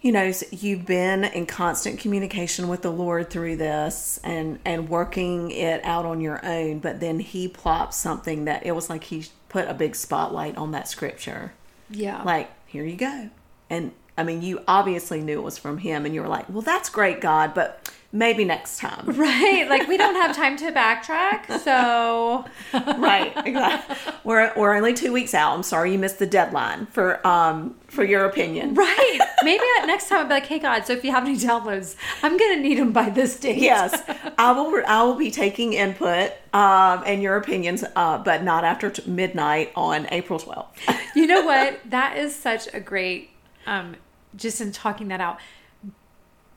you 0.01 0.13
know, 0.13 0.33
you've 0.51 0.87
been 0.87 1.25
in 1.25 1.45
constant 1.45 1.99
communication 1.99 2.69
with 2.69 2.83
the 2.83 2.93
Lord 2.93 3.31
through 3.31 3.57
this 3.57 4.21
and 4.23 4.61
and 4.65 4.89
working 4.89 5.51
it 5.51 5.85
out 5.85 6.07
on 6.07 6.21
your 6.21 6.45
own, 6.47 6.79
but 6.79 7.01
then 7.01 7.19
He 7.21 7.49
plopped 7.49 7.95
something 7.95 8.45
that 8.47 8.65
it 8.65 8.73
was 8.73 8.89
like 8.89 9.05
He 9.05 9.27
put 9.49 9.69
a 9.69 9.75
big 9.75 9.95
spotlight 9.97 10.57
on 10.57 10.71
that 10.71 10.89
scripture. 10.89 11.53
Yeah. 11.91 12.23
Like, 12.23 12.51
here 12.67 12.85
you 12.85 12.97
go. 12.97 13.31
And 13.71 13.93
I 14.17 14.25
mean, 14.25 14.43
you 14.43 14.63
obviously 14.67 15.21
knew 15.21 15.39
it 15.39 15.43
was 15.45 15.59
from 15.59 15.79
Him, 15.79 16.05
and 16.05 16.15
you 16.15 16.23
were 16.23 16.29
like, 16.29 16.49
well, 16.49 16.63
that's 16.63 16.89
great, 16.89 17.21
God, 17.21 17.55
but 17.55 17.93
maybe 18.13 18.45
next 18.45 18.79
time. 18.79 19.05
right. 19.07 19.67
Like, 19.69 19.87
we 19.89 19.97
don't 19.97 20.15
have 20.15 20.35
time 20.35 20.57
to 20.59 20.73
backtrack. 20.73 21.61
So, 21.61 22.45
right 22.99 23.33
exactly 23.47 24.13
we're, 24.25 24.53
we're 24.57 24.75
only 24.75 24.93
two 24.93 25.13
weeks 25.13 25.33
out 25.35 25.55
i'm 25.55 25.63
sorry 25.63 25.93
you 25.93 25.99
missed 25.99 26.19
the 26.19 26.27
deadline 26.27 26.87
for 26.87 27.25
um 27.27 27.75
for 27.87 28.05
your 28.05 28.25
opinion 28.25 28.75
right. 28.75 29.19
Maybe 29.43 29.63
next 29.87 30.09
time 30.09 30.19
I'll 30.19 30.25
be 30.27 30.35
like, 30.35 30.47
hey, 30.47 30.59
God, 30.59 30.85
so 30.85 30.93
if 30.93 31.05
you 31.05 31.11
have 31.13 31.25
any 31.25 31.37
downloads, 31.37 31.97
I'm 32.23 32.37
to 32.37 32.57
need 32.57 32.77
them 32.77 32.93
by 32.93 33.09
this 33.09 33.39
date. 33.39 33.59
yes 33.59 34.03
i 34.37 34.53
will 34.53 34.83
i 34.87 35.03
will 35.03 35.15
be 35.15 35.31
taking 35.31 35.73
input 35.73 36.33
um 36.53 37.03
and 37.07 37.23
your 37.23 37.37
opinions 37.37 37.85
uh 37.97 38.19
but 38.19 38.43
not 38.43 38.65
after 38.65 38.91
t- 38.91 39.09
midnight 39.09 39.73
on 39.75 40.07
april 40.11 40.39
12th 40.39 40.67
you 41.15 41.27
know 41.27 41.45
what? 41.45 41.81
That 41.91 42.17
is 42.17 42.35
such 42.35 42.73
a 42.73 42.81
great, 42.81 43.31
um, 43.67 43.97
just 44.37 44.61
in 44.61 44.73
talking 44.73 45.09
that 45.09 45.21
out. 45.21 45.39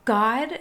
God, 0.05 0.59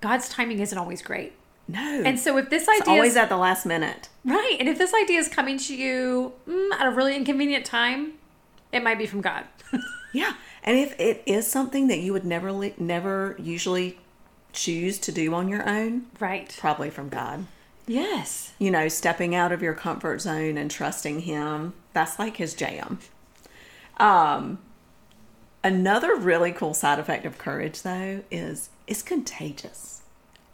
God's 0.00 0.28
timing 0.28 0.60
isn't 0.60 0.76
always 0.76 1.02
great. 1.02 1.32
no 1.68 2.02
And 2.04 2.18
so 2.18 2.36
if 2.38 2.50
this 2.50 2.66
it's 2.68 2.82
idea 2.82 2.94
always 2.94 3.12
is 3.12 3.16
at 3.16 3.28
the 3.28 3.36
last 3.36 3.66
minute 3.66 4.08
right, 4.24 4.56
and 4.58 4.68
if 4.68 4.78
this 4.78 4.92
idea 4.94 5.18
is 5.18 5.28
coming 5.28 5.58
to 5.58 5.76
you 5.76 6.32
mm, 6.48 6.72
at 6.72 6.86
a 6.86 6.90
really 6.90 7.16
inconvenient 7.16 7.64
time, 7.64 8.14
it 8.72 8.82
might 8.82 8.98
be 8.98 9.06
from 9.06 9.20
God. 9.20 9.44
yeah 10.12 10.34
and 10.64 10.76
if 10.76 10.98
it 10.98 11.22
is 11.26 11.46
something 11.46 11.86
that 11.88 12.00
you 12.00 12.12
would 12.12 12.24
never 12.24 12.52
never 12.78 13.36
usually 13.38 13.98
choose 14.52 14.98
to 14.98 15.12
do 15.12 15.32
on 15.34 15.48
your 15.48 15.68
own 15.68 16.06
right. 16.18 16.56
probably 16.58 16.90
from 16.90 17.08
god 17.08 17.46
Yes. 17.86 18.52
you 18.60 18.70
know, 18.70 18.86
stepping 18.86 19.34
out 19.34 19.50
of 19.50 19.62
your 19.62 19.74
comfort 19.74 20.20
zone 20.20 20.56
and 20.56 20.70
trusting 20.70 21.20
him. 21.22 21.74
That's 21.92 22.20
like 22.20 22.36
his 22.36 22.54
jam. 22.54 23.00
Um 23.98 24.58
another 25.64 26.14
really 26.14 26.52
cool 26.52 26.72
side 26.72 26.98
effect 27.00 27.26
of 27.26 27.36
courage 27.36 27.82
though 27.82 28.22
is 28.30 28.70
it's 28.90 29.02
contagious. 29.02 30.02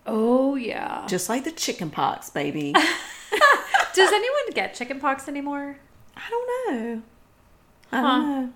Oh 0.07 0.55
yeah. 0.55 1.07
Just 1.09 1.29
like 1.29 1.43
the 1.43 1.51
chicken 1.51 1.91
pox, 1.91 2.31
baby. 2.31 2.73
Does 3.95 4.13
anyone 4.13 4.53
get 4.55 4.75
chickenpox 4.75 5.27
anymore? 5.27 5.79
I 6.17 6.31
don't 6.31 6.49
know. 6.49 7.03
I 7.91 8.01
don't 8.01 8.31
know. 8.31 8.53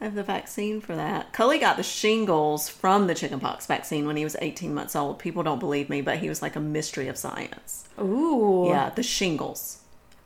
I 0.00 0.04
have 0.04 0.14
the 0.14 0.22
vaccine 0.22 0.80
for 0.80 0.94
that. 0.94 1.32
Cully 1.32 1.58
got 1.58 1.76
the 1.76 1.82
shingles 1.82 2.68
from 2.68 3.06
the 3.06 3.14
chickenpox 3.14 3.66
vaccine 3.66 4.06
when 4.06 4.16
he 4.16 4.24
was 4.24 4.36
18 4.40 4.72
months 4.72 4.94
old. 4.94 5.18
People 5.18 5.42
don't 5.42 5.58
believe 5.58 5.88
me, 5.88 6.02
but 6.02 6.18
he 6.18 6.28
was 6.28 6.40
like 6.40 6.54
a 6.54 6.60
mystery 6.60 7.08
of 7.08 7.16
science. 7.16 7.88
Ooh. 8.00 8.66
Yeah, 8.68 8.90
the 8.90 9.02
shingles. 9.02 9.80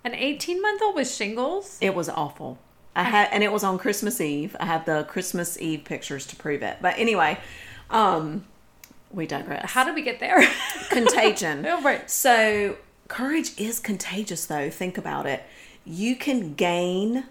An 0.04 0.14
18 0.14 0.60
month 0.60 0.82
old 0.82 0.96
with 0.96 1.10
shingles? 1.10 1.78
It 1.80 1.94
was 1.94 2.08
awful. 2.08 2.58
I 2.94 3.04
had, 3.04 3.28
and 3.32 3.42
it 3.42 3.50
was 3.50 3.64
on 3.64 3.78
Christmas 3.78 4.20
Eve. 4.20 4.54
I 4.60 4.66
have 4.66 4.84
the 4.84 5.04
Christmas 5.04 5.58
Eve 5.58 5.84
pictures 5.84 6.26
to 6.26 6.36
prove 6.36 6.62
it. 6.62 6.78
But 6.82 6.98
anyway, 6.98 7.38
um, 7.88 8.44
we 9.12 9.26
digress. 9.26 9.70
How 9.70 9.84
did 9.84 9.94
we 9.94 10.02
get 10.02 10.20
there? 10.20 10.42
Contagion. 10.90 11.66
Oh, 11.66 11.82
right. 11.82 12.10
So 12.10 12.76
courage 13.08 13.58
is 13.58 13.78
contagious, 13.78 14.46
though. 14.46 14.70
Think 14.70 14.98
about 14.98 15.26
it. 15.26 15.42
You 15.84 16.16
can 16.16 16.54
gain 16.54 17.24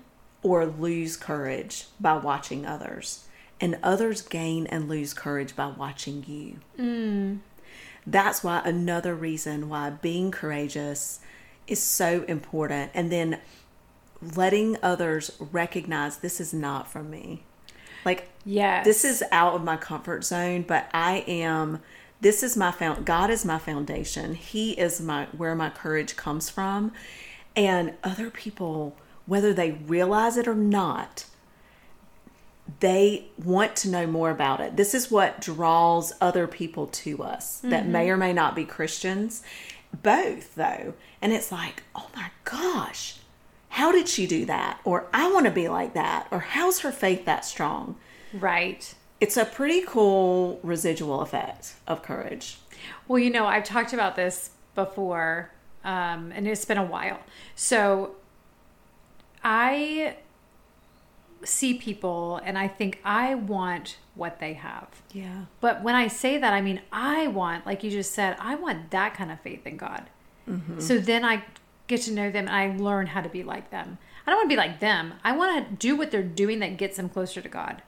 or 0.44 0.66
lose 0.66 1.18
courage 1.18 1.86
by 2.00 2.18
watching 2.18 2.66
others, 2.66 3.26
and 3.60 3.78
others 3.84 4.22
gain 4.22 4.68
and 4.68 4.90
lose 4.90 5.14
courage 5.14 5.56
by 5.56 5.68
watching 5.68 6.26
you. 6.28 6.60
Mm. 6.84 7.40
That's 8.06 8.44
why 8.44 8.62
another 8.66 9.14
reason 9.14 9.70
why 9.70 9.92
being 9.92 10.32
courageous 10.32 11.20
is 11.68 11.82
so 11.82 12.24
important, 12.24 12.92
and 12.94 13.12
then 13.12 13.40
letting 14.22 14.78
others 14.84 15.32
recognize 15.40 16.18
this 16.18 16.40
is 16.42 16.54
not 16.54 16.92
from 16.92 17.10
me. 17.10 17.44
Like 18.06 18.28
Yes. 18.44 18.86
this 18.86 19.06
is 19.06 19.24
out 19.32 19.54
of 19.54 19.64
my 19.64 19.78
comfort 19.78 20.24
zone 20.24 20.64
but 20.64 20.90
i 20.96 21.24
am 21.28 21.80
this 22.22 22.44
is 22.44 22.56
my 22.56 22.72
found 22.72 23.06
god 23.06 23.30
is 23.30 23.44
my 23.44 23.58
foundation. 23.58 24.36
He 24.36 24.74
is 24.74 25.02
my 25.02 25.26
where 25.36 25.56
my 25.56 25.70
courage 25.70 26.16
comes 26.16 26.50
from. 26.50 26.92
And 27.56 27.96
other 28.04 28.30
people 28.30 28.96
whether 29.26 29.54
they 29.54 29.72
realize 29.72 30.38
it 30.38 30.48
or 30.48 30.56
not 30.56 31.26
they 32.80 33.26
want 33.44 33.76
to 33.78 33.90
know 33.90 34.08
more 34.08 34.30
about 34.30 34.60
it. 34.62 34.78
This 34.78 34.94
is 34.94 35.12
what 35.12 35.42
draws 35.42 36.14
other 36.22 36.48
people 36.48 36.88
to 36.88 37.22
us 37.24 37.60
that 37.60 37.88
may 37.88 38.06
mm-hmm. 38.06 38.14
or 38.14 38.18
may 38.18 38.34
not 38.34 38.56
be 38.56 38.66
christians. 38.66 39.44
Both 40.04 40.56
though. 40.56 40.94
And 41.22 41.34
it's 41.34 41.52
like 41.52 41.84
oh 41.96 42.10
my 42.16 42.30
gosh 42.44 43.18
how 43.76 43.92
did 43.92 44.08
she 44.08 44.26
do 44.28 44.46
that 44.46 44.80
or 44.84 45.08
i 45.14 45.32
want 45.32 45.46
to 45.46 45.52
be 45.52 45.68
like 45.68 45.94
that 45.94 46.28
or 46.32 46.40
how's 46.40 46.80
her 46.82 46.92
faith 46.92 47.26
that 47.26 47.44
strong 47.46 47.96
Right. 48.34 48.94
it's 49.20 49.36
a 49.38 49.46
pretty 49.46 49.82
cool 49.86 50.60
residual 50.64 51.22
effect 51.22 51.76
of 51.88 52.02
courage. 52.02 52.58
Well, 53.08 53.20
you 53.20 53.30
know, 53.30 53.46
I've 53.46 53.64
talked 53.66 53.92
about 53.94 54.16
this 54.16 54.52
before, 54.74 55.52
um, 55.84 56.32
and 56.34 56.48
it's 56.48 56.64
been 56.66 56.78
a 56.78 56.86
while. 56.86 57.20
So 57.56 58.16
I 59.44 60.16
see 61.44 61.74
people 61.74 62.40
and 62.46 62.58
I 62.58 62.68
think 62.68 63.00
I 63.04 63.36
want 63.36 63.98
what 64.16 64.40
they 64.40 64.54
have. 64.54 64.88
Yeah. 65.12 65.46
But 65.60 65.84
when 65.84 65.96
I 65.96 66.08
say 66.08 66.38
that, 66.38 66.54
I 66.54 66.62
mean, 66.62 66.82
I 66.92 67.28
want, 67.28 67.66
like 67.66 67.84
you 67.84 67.92
just 67.92 68.14
said, 68.14 68.36
I 68.40 68.56
want 68.56 68.92
that 68.92 69.14
kind 69.14 69.32
of 69.32 69.40
faith 69.42 69.66
in 69.68 69.78
God. 69.78 70.04
So 70.80 70.98
then 70.98 71.24
I 71.24 71.44
get 71.92 72.02
to 72.04 72.12
know 72.12 72.32
them 72.32 72.48
and 72.48 72.56
I 72.56 72.76
learn 72.76 73.08
how 73.08 73.22
to 73.22 73.30
be 73.30 73.44
like 73.44 73.70
them. 73.70 73.98
I 74.26 74.32
don't 74.32 74.40
want 74.40 74.50
to 74.50 74.56
be 74.56 74.58
like 74.58 74.80
them. 74.80 75.14
I 75.24 75.36
want 75.36 75.68
to 75.68 75.76
do 75.76 75.96
what 75.96 76.10
they're 76.10 76.24
doing 76.24 76.60
that 76.60 76.78
gets 76.78 76.98
them 76.98 77.10
closer 77.10 77.42
to 77.42 77.50
God. 77.50 77.82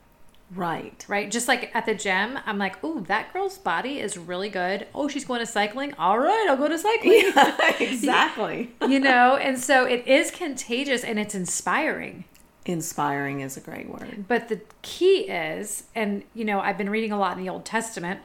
Right. 0.53 1.03
Right? 1.07 1.31
Just 1.31 1.47
like 1.47 1.71
at 1.73 1.85
the 1.85 1.95
gym, 1.95 2.37
I'm 2.45 2.57
like, 2.57 2.77
oh, 2.83 2.99
that 3.01 3.33
girl's 3.33 3.57
body 3.57 3.99
is 3.99 4.17
really 4.17 4.49
good. 4.49 4.87
Oh, 4.93 5.07
she's 5.07 5.25
going 5.25 5.39
to 5.39 5.45
cycling. 5.45 5.93
All 5.95 6.19
right, 6.19 6.45
I'll 6.49 6.57
go 6.57 6.67
to 6.67 6.77
cycling. 6.77 7.31
exactly. 7.79 8.71
you 8.87 8.99
know, 8.99 9.35
and 9.35 9.57
so 9.57 9.85
it 9.85 10.05
is 10.05 10.29
contagious 10.29 11.03
and 11.03 11.17
it's 11.17 11.33
inspiring. 11.33 12.25
Inspiring 12.65 13.41
is 13.41 13.57
a 13.57 13.61
great 13.61 13.89
word. 13.89 14.25
But 14.27 14.49
the 14.49 14.61
key 14.81 15.21
is, 15.21 15.83
and 15.95 16.23
you 16.33 16.45
know, 16.45 16.59
I've 16.59 16.77
been 16.77 16.89
reading 16.89 17.11
a 17.11 17.17
lot 17.17 17.37
in 17.37 17.43
the 17.43 17.49
Old 17.49 17.65
Testament, 17.65 18.19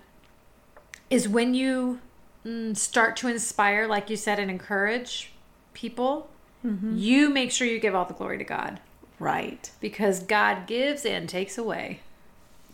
is 1.09 1.29
when 1.29 1.55
you 1.55 2.01
mm, 2.45 2.77
start 2.77 3.17
to 3.17 3.29
inspire, 3.29 3.87
like 3.87 4.11
you 4.11 4.17
said, 4.17 4.39
and 4.39 4.51
encourage 4.51 5.33
people, 5.79 6.29
mm-hmm. 6.67 6.97
you 6.97 7.31
make 7.31 7.53
sure 7.53 7.67
you 7.67 7.79
give 7.79 7.95
all 7.95 8.05
the 8.05 8.15
glory 8.15 8.37
to 8.39 8.45
God 8.45 8.81
Right. 9.21 9.71
because 9.81 10.21
God 10.21 10.67
gives 10.67 11.05
and 11.05 11.29
takes 11.29 11.57
away. 11.57 12.01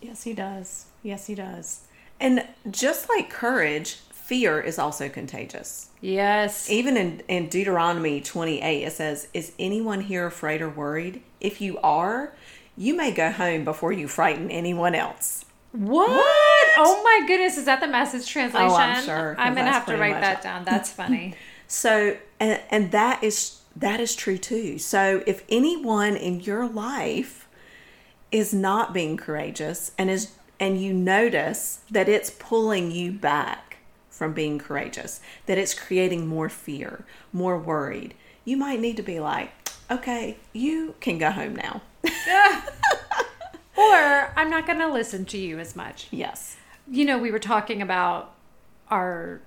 Yes, 0.01 0.23
he 0.23 0.33
does. 0.33 0.85
Yes, 1.03 1.27
he 1.27 1.35
does. 1.35 1.81
And 2.19 2.47
just 2.69 3.07
like 3.07 3.29
courage, 3.29 3.99
fear 4.11 4.59
is 4.59 4.79
also 4.79 5.07
contagious. 5.07 5.89
Yes. 6.01 6.69
Even 6.69 6.97
in, 6.97 7.21
in 7.27 7.47
Deuteronomy 7.47 8.21
28, 8.21 8.83
it 8.83 8.91
says, 8.91 9.27
Is 9.33 9.51
anyone 9.59 10.01
here 10.01 10.25
afraid 10.25 10.61
or 10.61 10.69
worried? 10.69 11.21
If 11.39 11.61
you 11.61 11.77
are, 11.79 12.33
you 12.75 12.95
may 12.95 13.11
go 13.11 13.31
home 13.31 13.63
before 13.65 13.91
you 13.91 14.07
frighten 14.07 14.49
anyone 14.49 14.95
else. 14.95 15.45
What? 15.71 16.09
Oh 16.77 17.01
my 17.03 17.27
goodness! 17.27 17.57
Is 17.57 17.65
that 17.65 17.81
the 17.81 17.87
message 17.87 18.27
translation? 18.29 18.69
Oh, 18.69 18.75
I'm 18.75 19.03
sure, 19.03 19.35
I'm 19.37 19.53
gonna 19.55 19.71
have 19.71 19.85
to 19.87 19.97
write 19.97 20.21
that 20.21 20.41
down. 20.41 20.63
That's 20.63 20.89
funny. 21.01 21.35
So, 21.67 22.17
and, 22.39 22.61
and 22.69 22.91
that 22.91 23.23
is 23.23 23.61
that 23.75 23.99
is 23.99 24.15
true 24.15 24.37
too. 24.37 24.77
So, 24.77 25.23
if 25.27 25.43
anyone 25.49 26.15
in 26.15 26.39
your 26.39 26.67
life 26.67 27.47
is 28.31 28.53
not 28.53 28.93
being 28.93 29.17
courageous 29.17 29.91
and 29.97 30.09
is 30.09 30.31
and 30.59 30.81
you 30.81 30.93
notice 30.93 31.81
that 31.91 32.07
it's 32.07 32.29
pulling 32.29 32.91
you 32.91 33.11
back 33.11 33.77
from 34.09 34.33
being 34.33 34.57
courageous, 34.57 35.19
that 35.45 35.57
it's 35.57 35.73
creating 35.73 36.25
more 36.27 36.47
fear, 36.47 37.05
more 37.33 37.57
worried, 37.59 38.13
you 38.45 38.55
might 38.55 38.79
need 38.79 38.95
to 38.95 39.03
be 39.03 39.19
like, 39.19 39.51
okay, 39.91 40.37
you 40.53 40.95
can 41.01 41.17
go 41.17 41.29
home 41.31 41.55
now. 41.55 41.81
or 43.75 44.31
I'm 44.37 44.49
not 44.49 44.65
gonna 44.65 44.91
listen 44.91 45.25
to 45.25 45.37
you 45.37 45.59
as 45.59 45.75
much. 45.75 46.07
yes. 46.11 46.55
You 46.87 47.03
know, 47.03 47.17
we 47.17 47.31
were 47.31 47.39
talking 47.39 47.81
about 47.81 48.35
our 48.89 49.41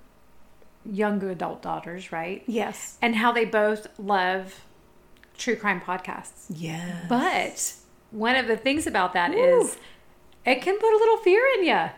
young 0.84 1.22
adult 1.24 1.62
daughters, 1.62 2.12
right? 2.12 2.42
Yes. 2.46 2.98
And 3.02 3.16
how 3.16 3.32
they 3.32 3.44
both 3.44 3.86
love 3.98 4.64
true 5.36 5.56
crime 5.56 5.80
podcasts. 5.80 6.46
Yeah. 6.50 7.04
But 7.08 7.74
one 8.10 8.36
of 8.36 8.46
the 8.46 8.56
things 8.56 8.86
about 8.86 9.12
that 9.12 9.30
Woo. 9.32 9.60
is 9.60 9.76
it 10.44 10.62
can 10.62 10.78
put 10.78 10.94
a 10.94 10.98
little 10.98 11.18
fear 11.18 11.42
in 11.58 11.64
you. 11.64 11.90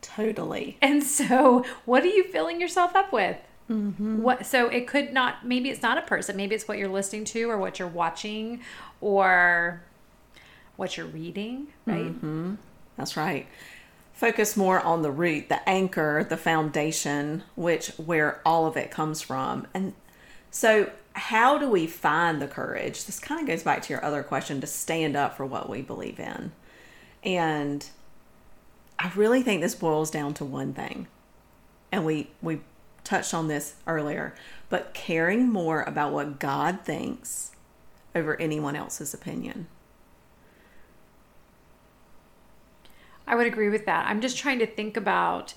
totally. 0.00 0.78
And 0.80 1.02
so, 1.02 1.64
what 1.84 2.02
are 2.04 2.08
you 2.08 2.24
filling 2.24 2.60
yourself 2.60 2.94
up 2.96 3.12
with? 3.12 3.36
Mm-hmm. 3.70 4.22
What? 4.22 4.46
So 4.46 4.68
it 4.68 4.86
could 4.86 5.12
not. 5.12 5.44
Maybe 5.46 5.70
it's 5.70 5.82
not 5.82 5.98
a 5.98 6.02
person. 6.02 6.36
Maybe 6.36 6.54
it's 6.54 6.68
what 6.68 6.78
you're 6.78 6.88
listening 6.88 7.24
to, 7.26 7.50
or 7.50 7.58
what 7.58 7.78
you're 7.80 7.88
watching, 7.88 8.60
or 9.00 9.82
what 10.76 10.96
you're 10.96 11.06
reading. 11.06 11.66
Right? 11.84 12.14
That's 12.96 13.16
right. 13.16 13.46
Focus 14.16 14.56
more 14.56 14.80
on 14.80 15.02
the 15.02 15.10
root, 15.10 15.50
the 15.50 15.68
anchor, 15.68 16.24
the 16.26 16.38
foundation, 16.38 17.42
which 17.54 17.88
where 17.98 18.40
all 18.46 18.66
of 18.66 18.74
it 18.74 18.90
comes 18.90 19.20
from. 19.20 19.66
And 19.74 19.92
so, 20.50 20.90
how 21.12 21.58
do 21.58 21.68
we 21.68 21.86
find 21.86 22.40
the 22.40 22.48
courage? 22.48 23.04
This 23.04 23.18
kind 23.20 23.42
of 23.42 23.46
goes 23.46 23.62
back 23.62 23.82
to 23.82 23.92
your 23.92 24.02
other 24.02 24.22
question 24.22 24.62
to 24.62 24.66
stand 24.66 25.16
up 25.16 25.36
for 25.36 25.44
what 25.44 25.68
we 25.68 25.82
believe 25.82 26.18
in. 26.18 26.52
And 27.22 27.86
I 28.98 29.12
really 29.14 29.42
think 29.42 29.60
this 29.60 29.74
boils 29.74 30.10
down 30.10 30.32
to 30.34 30.46
one 30.46 30.72
thing. 30.72 31.08
And 31.92 32.06
we 32.06 32.30
we 32.40 32.60
touched 33.04 33.34
on 33.34 33.48
this 33.48 33.74
earlier, 33.86 34.34
but 34.70 34.94
caring 34.94 35.52
more 35.52 35.82
about 35.82 36.14
what 36.14 36.38
God 36.38 36.80
thinks 36.84 37.50
over 38.14 38.40
anyone 38.40 38.76
else's 38.76 39.12
opinion. 39.12 39.66
I 43.26 43.34
would 43.34 43.46
agree 43.46 43.68
with 43.68 43.86
that. 43.86 44.06
I'm 44.08 44.20
just 44.20 44.38
trying 44.38 44.58
to 44.60 44.66
think 44.66 44.96
about 44.96 45.54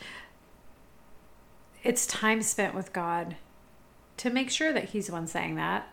it's 1.83 2.05
time 2.05 2.41
spent 2.41 2.75
with 2.75 2.93
God 2.93 3.35
to 4.17 4.29
make 4.29 4.49
sure 4.49 4.73
that 4.73 4.89
He's 4.89 5.07
the 5.07 5.13
one 5.13 5.27
saying 5.27 5.55
that. 5.55 5.87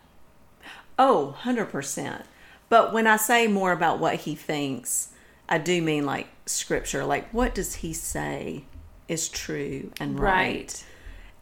Oh, 0.99 1.37
100%. 1.43 2.25
But 2.69 2.93
when 2.93 3.07
I 3.07 3.17
say 3.17 3.47
more 3.47 3.73
about 3.73 3.99
what 3.99 4.17
he 4.17 4.35
thinks, 4.35 5.11
I 5.49 5.59
do 5.59 5.81
mean 5.81 6.05
like 6.05 6.29
scripture. 6.47 7.05
Like, 7.05 7.33
what 7.33 7.55
does 7.55 7.77
he 7.77 7.93
say 7.93 8.65
is 9.09 9.29
true 9.29 9.93
and 10.01 10.19
right? 10.19 10.85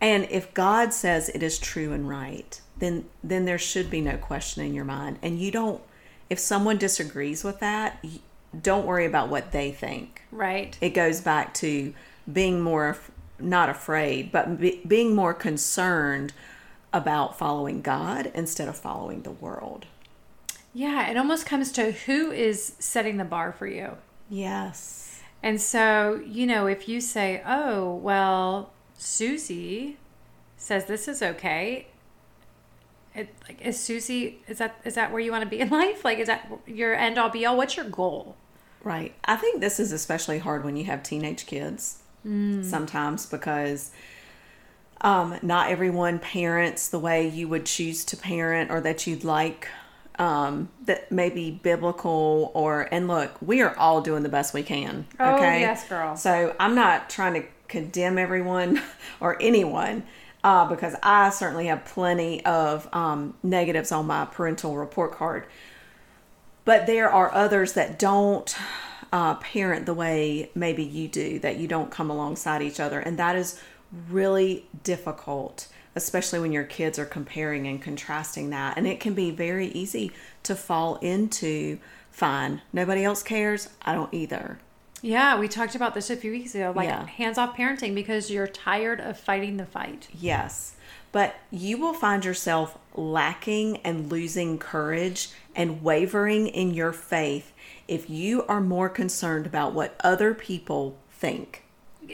And 0.00 0.26
if 0.30 0.52
God 0.52 0.92
says 0.92 1.30
it 1.30 1.42
is 1.42 1.58
true 1.58 1.92
and 1.92 2.08
right, 2.08 2.60
then 2.78 3.06
then 3.22 3.46
there 3.46 3.58
should 3.58 3.90
be 3.90 4.00
no 4.00 4.18
question 4.18 4.64
in 4.64 4.74
your 4.74 4.84
mind. 4.84 5.18
And 5.22 5.38
you 5.38 5.50
don't 5.50 5.80
if 6.28 6.38
someone 6.38 6.76
disagrees 6.76 7.44
with 7.44 7.60
that, 7.60 8.04
don't 8.62 8.86
worry 8.86 9.06
about 9.06 9.28
what 9.28 9.52
they 9.52 9.72
think. 9.72 10.22
Right. 10.30 10.76
It 10.80 10.90
goes 10.90 11.20
back 11.20 11.54
to 11.54 11.94
being 12.30 12.60
more 12.60 12.96
not 13.38 13.68
afraid, 13.68 14.32
but 14.32 14.60
be, 14.60 14.80
being 14.86 15.14
more 15.14 15.34
concerned 15.34 16.32
about 16.92 17.36
following 17.36 17.82
God 17.82 18.30
instead 18.34 18.68
of 18.68 18.76
following 18.76 19.22
the 19.22 19.30
world. 19.30 19.86
Yeah, 20.72 21.10
it 21.10 21.16
almost 21.16 21.46
comes 21.46 21.72
to 21.72 21.92
who 21.92 22.30
is 22.30 22.74
setting 22.78 23.16
the 23.16 23.24
bar 23.24 23.52
for 23.52 23.66
you. 23.66 23.96
Yes. 24.28 25.20
And 25.42 25.60
so, 25.60 26.22
you 26.26 26.46
know, 26.46 26.66
if 26.66 26.88
you 26.88 27.00
say, 27.00 27.42
oh, 27.46 27.94
well, 27.96 28.72
Susie 28.96 29.98
says 30.56 30.86
this 30.86 31.06
is 31.06 31.22
okay. 31.22 31.88
It, 33.14 33.28
like, 33.46 33.60
is 33.60 33.78
Susie, 33.78 34.40
is 34.48 34.58
that, 34.58 34.80
is 34.84 34.94
that 34.94 35.12
where 35.12 35.20
you 35.20 35.30
want 35.30 35.44
to 35.44 35.50
be 35.50 35.60
in 35.60 35.68
life? 35.70 36.04
Like, 36.04 36.18
is 36.18 36.26
that 36.26 36.50
your 36.66 36.94
end 36.94 37.18
all 37.18 37.28
be 37.28 37.44
all? 37.44 37.56
What's 37.56 37.76
your 37.76 37.86
goal? 37.86 38.36
Right. 38.84 39.14
I 39.24 39.36
think 39.36 39.60
this 39.60 39.80
is 39.80 39.90
especially 39.92 40.38
hard 40.38 40.64
when 40.64 40.76
you 40.76 40.84
have 40.84 41.02
teenage 41.02 41.46
kids 41.46 41.98
sometimes 42.62 43.26
because 43.26 43.90
um, 45.02 45.38
not 45.42 45.70
everyone 45.70 46.18
parents 46.18 46.88
the 46.88 46.98
way 46.98 47.28
you 47.28 47.48
would 47.48 47.66
choose 47.66 48.04
to 48.06 48.16
parent 48.16 48.70
or 48.70 48.80
that 48.80 49.06
you'd 49.06 49.24
like 49.24 49.68
um, 50.18 50.68
that 50.86 51.10
may 51.12 51.28
be 51.28 51.50
biblical 51.50 52.50
or 52.54 52.88
and 52.92 53.08
look 53.08 53.32
we 53.42 53.60
are 53.60 53.76
all 53.76 54.00
doing 54.00 54.22
the 54.22 54.28
best 54.30 54.54
we 54.54 54.62
can 54.62 55.06
Oh, 55.20 55.34
okay 55.36 55.60
yes, 55.60 55.86
girl. 55.88 56.16
so 56.16 56.54
i'm 56.60 56.74
not 56.74 57.10
trying 57.10 57.34
to 57.34 57.46
condemn 57.68 58.16
everyone 58.16 58.80
or 59.20 59.36
anyone 59.42 60.04
uh, 60.44 60.66
because 60.66 60.94
i 61.02 61.28
certainly 61.30 61.66
have 61.66 61.84
plenty 61.84 62.42
of 62.46 62.88
um, 62.94 63.34
negatives 63.42 63.92
on 63.92 64.06
my 64.06 64.24
parental 64.24 64.76
report 64.76 65.12
card 65.12 65.44
but 66.64 66.86
there 66.86 67.10
are 67.10 67.32
others 67.34 67.72
that 67.74 67.98
don't 67.98 68.56
uh, 69.12 69.34
parent 69.36 69.86
the 69.86 69.94
way 69.94 70.50
maybe 70.54 70.82
you 70.82 71.06
do 71.08 71.38
that 71.40 71.56
you 71.56 71.68
don't 71.68 71.90
come 71.90 72.10
alongside 72.10 72.62
each 72.62 72.80
other 72.80 72.98
and 73.00 73.18
that 73.18 73.36
is 73.36 73.60
really 74.10 74.66
difficult 74.82 75.68
especially 75.96 76.40
when 76.40 76.50
your 76.50 76.64
kids 76.64 76.98
are 76.98 77.04
comparing 77.04 77.66
and 77.68 77.80
contrasting 77.80 78.50
that 78.50 78.76
and 78.76 78.86
it 78.86 78.98
can 78.98 79.14
be 79.14 79.30
very 79.30 79.68
easy 79.68 80.10
to 80.42 80.54
fall 80.56 80.96
into 80.96 81.78
fine 82.10 82.60
nobody 82.72 83.04
else 83.04 83.22
cares 83.22 83.68
i 83.82 83.94
don't 83.94 84.12
either 84.12 84.58
Yeah, 85.02 85.38
we 85.38 85.48
talked 85.48 85.74
about 85.74 85.94
this 85.94 86.08
a 86.08 86.16
few 86.16 86.30
weeks 86.30 86.54
ago, 86.54 86.72
like 86.74 86.88
Yeah. 86.88 87.04
hands 87.06 87.36
off 87.36 87.54
parenting 87.56 87.94
because 87.94 88.30
you're 88.30 88.46
tired 88.48 89.00
of 89.00 89.20
fighting 89.20 89.58
the 89.58 89.66
fight. 89.66 90.08
Yes. 90.18 90.73
But 91.12 91.36
you 91.50 91.78
will 91.78 91.94
find 91.94 92.24
yourself 92.24 92.76
lacking 92.94 93.78
and 93.78 94.10
losing 94.10 94.58
courage 94.58 95.30
and 95.54 95.82
wavering 95.82 96.48
in 96.48 96.74
your 96.74 96.92
faith 96.92 97.52
if 97.86 98.08
you 98.10 98.44
are 98.46 98.60
more 98.60 98.88
concerned 98.88 99.46
about 99.46 99.72
what 99.74 99.94
other 100.00 100.34
people 100.34 100.96
think 101.10 101.62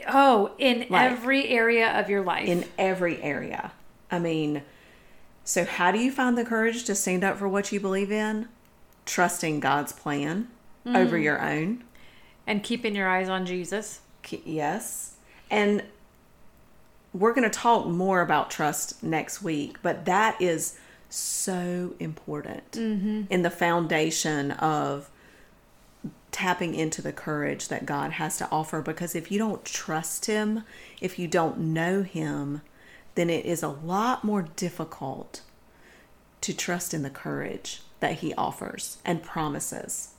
Oh, 0.07 0.51
in 0.57 0.85
Right. 0.89 1.11
every 1.11 1.47
area 1.49 1.89
of 1.99 2.09
your 2.09 2.23
life. 2.23 2.47
in 2.47 2.65
every 2.77 3.21
area. 3.21 3.71
I 4.11 4.19
mean, 4.19 4.61
so 5.43 5.65
how 5.65 5.91
do 5.91 5.99
you 5.99 6.11
find 6.11 6.37
the 6.37 6.45
courage 6.45 6.83
to 6.85 6.95
stand 6.95 7.23
up 7.23 7.37
for 7.37 7.47
what 7.47 7.71
you 7.71 7.79
believe 7.79 8.11
in? 8.11 8.47
Trusting 9.05 9.59
God's 9.59 9.91
plan 9.93 10.47
over 10.85 11.17
mm. 11.17 11.23
your 11.23 11.41
own. 11.41 11.83
and 12.47 12.63
keeping 12.63 12.95
your 12.95 13.07
eyes 13.07 13.29
on 13.29 13.45
Jesus. 13.45 14.01
Yes. 14.45 15.15
And 15.49 15.83
we're 17.13 17.33
going 17.33 17.49
to 17.49 17.59
talk 17.59 17.87
more 17.87 18.21
about 18.21 18.49
trust 18.49 19.03
next 19.03 19.41
week, 19.41 19.81
but 19.81 20.05
that 20.05 20.41
is 20.41 20.77
so 21.09 21.93
important 21.99 22.77
in 22.77 23.41
the 23.41 23.49
foundation 23.49 24.51
of 24.51 25.09
tapping 26.31 26.73
into 26.73 27.01
the 27.01 27.11
courage 27.11 27.67
that 27.67 27.85
God 27.85 28.13
has 28.13 28.37
to 28.37 28.47
offer. 28.49 28.81
Because 28.81 29.13
if 29.13 29.29
you 29.29 29.37
don't 29.37 29.65
trust 29.65 30.25
Him, 30.25 30.63
if 31.01 31.19
you 31.19 31.27
don't 31.27 31.59
know 31.59 32.03
Him, 32.03 32.61
then 33.15 33.29
it 33.29 33.45
is 33.45 33.61
a 33.61 33.67
lot 33.67 34.23
more 34.23 34.43
difficult 34.55 35.41
to 36.39 36.53
trust 36.53 36.93
in 36.93 37.03
the 37.03 37.09
courage 37.09 37.81
that 37.99 38.19
He 38.19 38.33
offers 38.35 38.97
and 39.03 39.21
promises. 39.21 40.11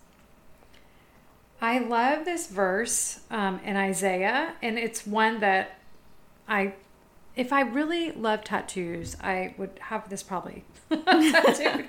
I 1.62 1.78
love 1.78 2.24
this 2.24 2.48
verse 2.48 3.20
um, 3.30 3.60
in 3.64 3.76
Isaiah, 3.76 4.54
and 4.60 4.78
it's 4.78 5.06
one 5.06 5.40
that 5.40 5.78
I, 6.48 6.74
if 7.34 7.52
I 7.52 7.62
really 7.62 8.12
love 8.12 8.44
tattoos, 8.44 9.16
I 9.20 9.54
would 9.58 9.78
have 9.80 10.08
this 10.08 10.22
probably 10.22 10.64
tattooed. 10.90 11.88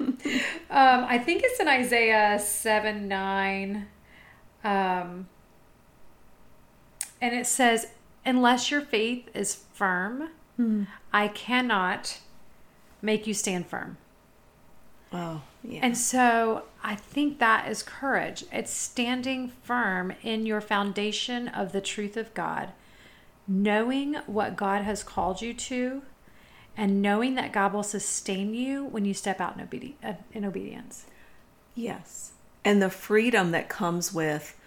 um, 0.70 1.06
I 1.06 1.18
think 1.18 1.42
it's 1.44 1.60
in 1.60 1.68
Isaiah 1.68 2.40
7 2.40 3.08
9. 3.08 3.88
Um, 4.64 5.28
and 7.22 7.36
it 7.36 7.46
says, 7.46 7.88
Unless 8.26 8.72
your 8.72 8.82
faith 8.82 9.30
is 9.34 9.56
firm, 9.74 10.30
I 11.12 11.28
cannot 11.28 12.20
make 13.02 13.28
you 13.28 13.34
stand 13.34 13.68
firm. 13.68 13.98
Oh, 15.12 15.42
yeah. 15.64 15.82
And 15.84 15.98
so 15.98 16.64
I 16.84 16.96
think 16.96 17.40
that 17.40 17.70
is 17.70 17.84
courage. 17.84 18.46
It's 18.52 18.72
standing 18.72 19.50
firm 19.62 20.14
in 20.24 20.46
your 20.46 20.62
foundation 20.62 21.48
of 21.50 21.72
the 21.72 21.82
truth 21.82 22.18
of 22.18 22.34
God, 22.34 22.72
knowing 23.48 24.16
what 24.26 24.56
God 24.56 24.84
has 24.84 25.04
called 25.04 25.42
you 25.42 25.54
to, 25.54 26.04
and 26.76 27.02
knowing 27.02 27.36
that 27.36 27.54
God 27.54 27.74
will 27.74 27.84
sustain 27.84 28.54
you 28.54 28.84
when 28.86 29.06
you 29.06 29.14
step 29.14 29.40
out 29.40 29.58
in, 29.58 29.68
obedi- 29.68 29.94
uh, 30.04 30.14
in 30.32 30.44
obedience. 30.44 31.06
Yes. 31.76 32.32
And 32.66 32.82
the 32.82 32.90
freedom 32.90 33.52
that 33.52 33.70
comes 33.70 34.14
with 34.14 34.58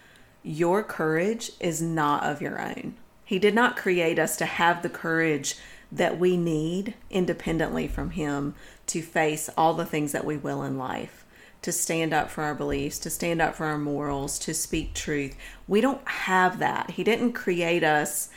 your 0.43 0.83
courage 0.83 1.51
is 1.59 1.81
not 1.81 2.23
of 2.23 2.41
your 2.41 2.61
own. 2.61 2.95
He 3.25 3.39
did 3.39 3.53
not 3.53 3.75
create 3.75 4.19
us 4.19 4.37
to 4.37 4.45
have 4.45 4.81
the 4.81 4.89
courage 4.89 5.57
that 5.91 6.17
we 6.17 6.37
need 6.37 6.93
independently 7.09 7.87
from 7.87 8.11
Him 8.11 8.55
to 8.87 9.01
face 9.01 9.49
all 9.57 9.73
the 9.73 9.85
things 9.85 10.13
that 10.13 10.25
we 10.25 10.37
will 10.37 10.63
in 10.63 10.77
life, 10.77 11.25
to 11.61 11.71
stand 11.71 12.13
up 12.13 12.29
for 12.29 12.43
our 12.43 12.55
beliefs, 12.55 12.99
to 12.99 13.09
stand 13.09 13.41
up 13.41 13.55
for 13.55 13.65
our 13.65 13.77
morals, 13.77 14.39
to 14.39 14.53
speak 14.53 14.93
truth. 14.93 15.35
We 15.67 15.81
don't 15.81 16.07
have 16.07 16.59
that. 16.59 16.91
He 16.91 17.03
didn't 17.03 17.33
create 17.33 17.83
us, 17.83 18.29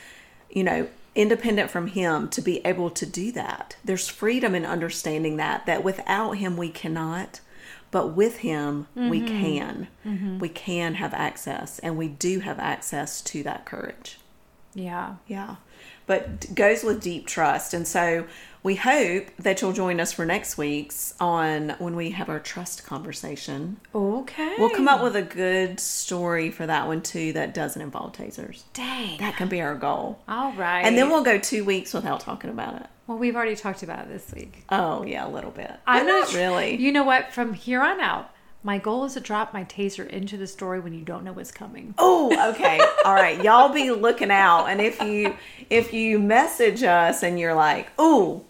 you 0.50 0.64
know, 0.64 0.88
independent 1.14 1.70
from 1.70 1.88
him 1.88 2.28
to 2.28 2.40
be 2.40 2.64
able 2.64 2.90
to 2.90 3.06
do 3.06 3.32
that. 3.32 3.76
There's 3.84 4.08
freedom 4.08 4.54
in 4.54 4.64
understanding 4.64 5.36
that 5.36 5.66
that 5.66 5.82
without 5.82 6.32
him 6.32 6.56
we 6.56 6.70
cannot, 6.70 7.40
but 7.90 8.08
with 8.08 8.38
him 8.38 8.86
we 8.94 9.20
mm-hmm. 9.20 9.26
can. 9.26 9.88
Mm-hmm. 10.06 10.38
We 10.38 10.48
can 10.48 10.94
have 10.94 11.12
access 11.14 11.78
and 11.80 11.96
we 11.96 12.08
do 12.08 12.40
have 12.40 12.58
access 12.58 13.20
to 13.22 13.42
that 13.42 13.66
courage. 13.66 14.18
Yeah. 14.74 15.16
Yeah. 15.26 15.56
But 16.10 16.56
goes 16.56 16.82
with 16.82 17.00
deep 17.00 17.28
trust. 17.28 17.72
And 17.72 17.86
so 17.86 18.26
we 18.64 18.74
hope 18.74 19.28
that 19.38 19.62
you'll 19.62 19.72
join 19.72 20.00
us 20.00 20.12
for 20.12 20.26
next 20.26 20.58
week's 20.58 21.14
on 21.20 21.76
when 21.78 21.94
we 21.94 22.10
have 22.10 22.28
our 22.28 22.40
trust 22.40 22.84
conversation. 22.84 23.76
Okay. 23.94 24.56
We'll 24.58 24.70
come 24.70 24.88
up 24.88 25.04
with 25.04 25.14
a 25.14 25.22
good 25.22 25.78
story 25.78 26.50
for 26.50 26.66
that 26.66 26.88
one 26.88 27.00
too 27.00 27.32
that 27.34 27.54
doesn't 27.54 27.80
involve 27.80 28.14
tasers. 28.14 28.64
Dang. 28.72 29.18
That 29.18 29.36
can 29.36 29.46
be 29.46 29.60
our 29.60 29.76
goal. 29.76 30.18
All 30.26 30.52
right. 30.54 30.80
And 30.80 30.98
then 30.98 31.10
we'll 31.10 31.22
go 31.22 31.38
two 31.38 31.64
weeks 31.64 31.94
without 31.94 32.18
talking 32.18 32.50
about 32.50 32.74
it. 32.80 32.88
Well, 33.06 33.16
we've 33.16 33.36
already 33.36 33.54
talked 33.54 33.84
about 33.84 34.06
it 34.06 34.08
this 34.08 34.32
week. 34.34 34.64
Oh 34.68 35.04
yeah, 35.04 35.28
a 35.28 35.30
little 35.30 35.52
bit. 35.52 35.72
I'm 35.86 36.08
not 36.08 36.32
not 36.32 36.34
really. 36.34 36.74
You 36.74 36.90
know 36.90 37.04
what? 37.04 37.32
From 37.32 37.54
here 37.54 37.82
on 37.82 38.00
out, 38.00 38.34
my 38.62 38.78
goal 38.78 39.04
is 39.04 39.14
to 39.14 39.20
drop 39.20 39.54
my 39.54 39.64
taser 39.64 40.06
into 40.06 40.36
the 40.36 40.46
story 40.46 40.80
when 40.80 40.92
you 40.92 41.00
don't 41.02 41.24
know 41.24 41.32
what's 41.32 41.50
coming. 41.50 41.94
Oh, 41.98 42.50
okay. 42.52 42.78
All 43.04 43.14
right. 43.14 43.42
Y'all 43.42 43.70
be 43.72 43.90
looking 43.90 44.30
out. 44.30 44.66
And 44.66 44.80
if 44.80 45.00
you 45.00 45.34
if 45.70 45.92
you 45.94 46.18
message 46.18 46.82
us 46.82 47.22
and 47.22 47.38
you're 47.40 47.54
like, 47.54 47.88
"Ooh, 48.00 48.44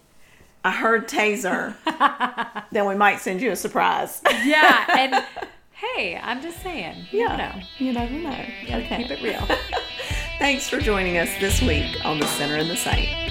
I 0.65 0.71
heard 0.71 1.07
taser," 1.07 1.75
then 2.71 2.85
we 2.87 2.95
might 2.95 3.19
send 3.21 3.41
you 3.41 3.51
a 3.51 3.55
surprise. 3.55 4.21
Yeah, 4.43 4.85
and 4.97 5.25
hey, 5.71 6.19
I'm 6.21 6.41
just 6.41 6.61
saying. 6.61 7.05
You 7.11 7.19
Yeah. 7.21 7.35
know, 7.37 7.61
You 7.77 7.93
never 7.93 8.13
know. 8.13 8.45
gotta 8.67 8.83
Okay. 8.83 8.97
keep 9.03 9.11
it 9.11 9.21
real. 9.23 9.47
Thanks 10.39 10.67
for 10.67 10.79
joining 10.79 11.17
us 11.19 11.29
this 11.39 11.61
week 11.61 12.03
on 12.03 12.19
The 12.19 12.25
Center 12.27 12.55
and 12.55 12.69
the 12.69 12.75
Saint. 12.75 13.30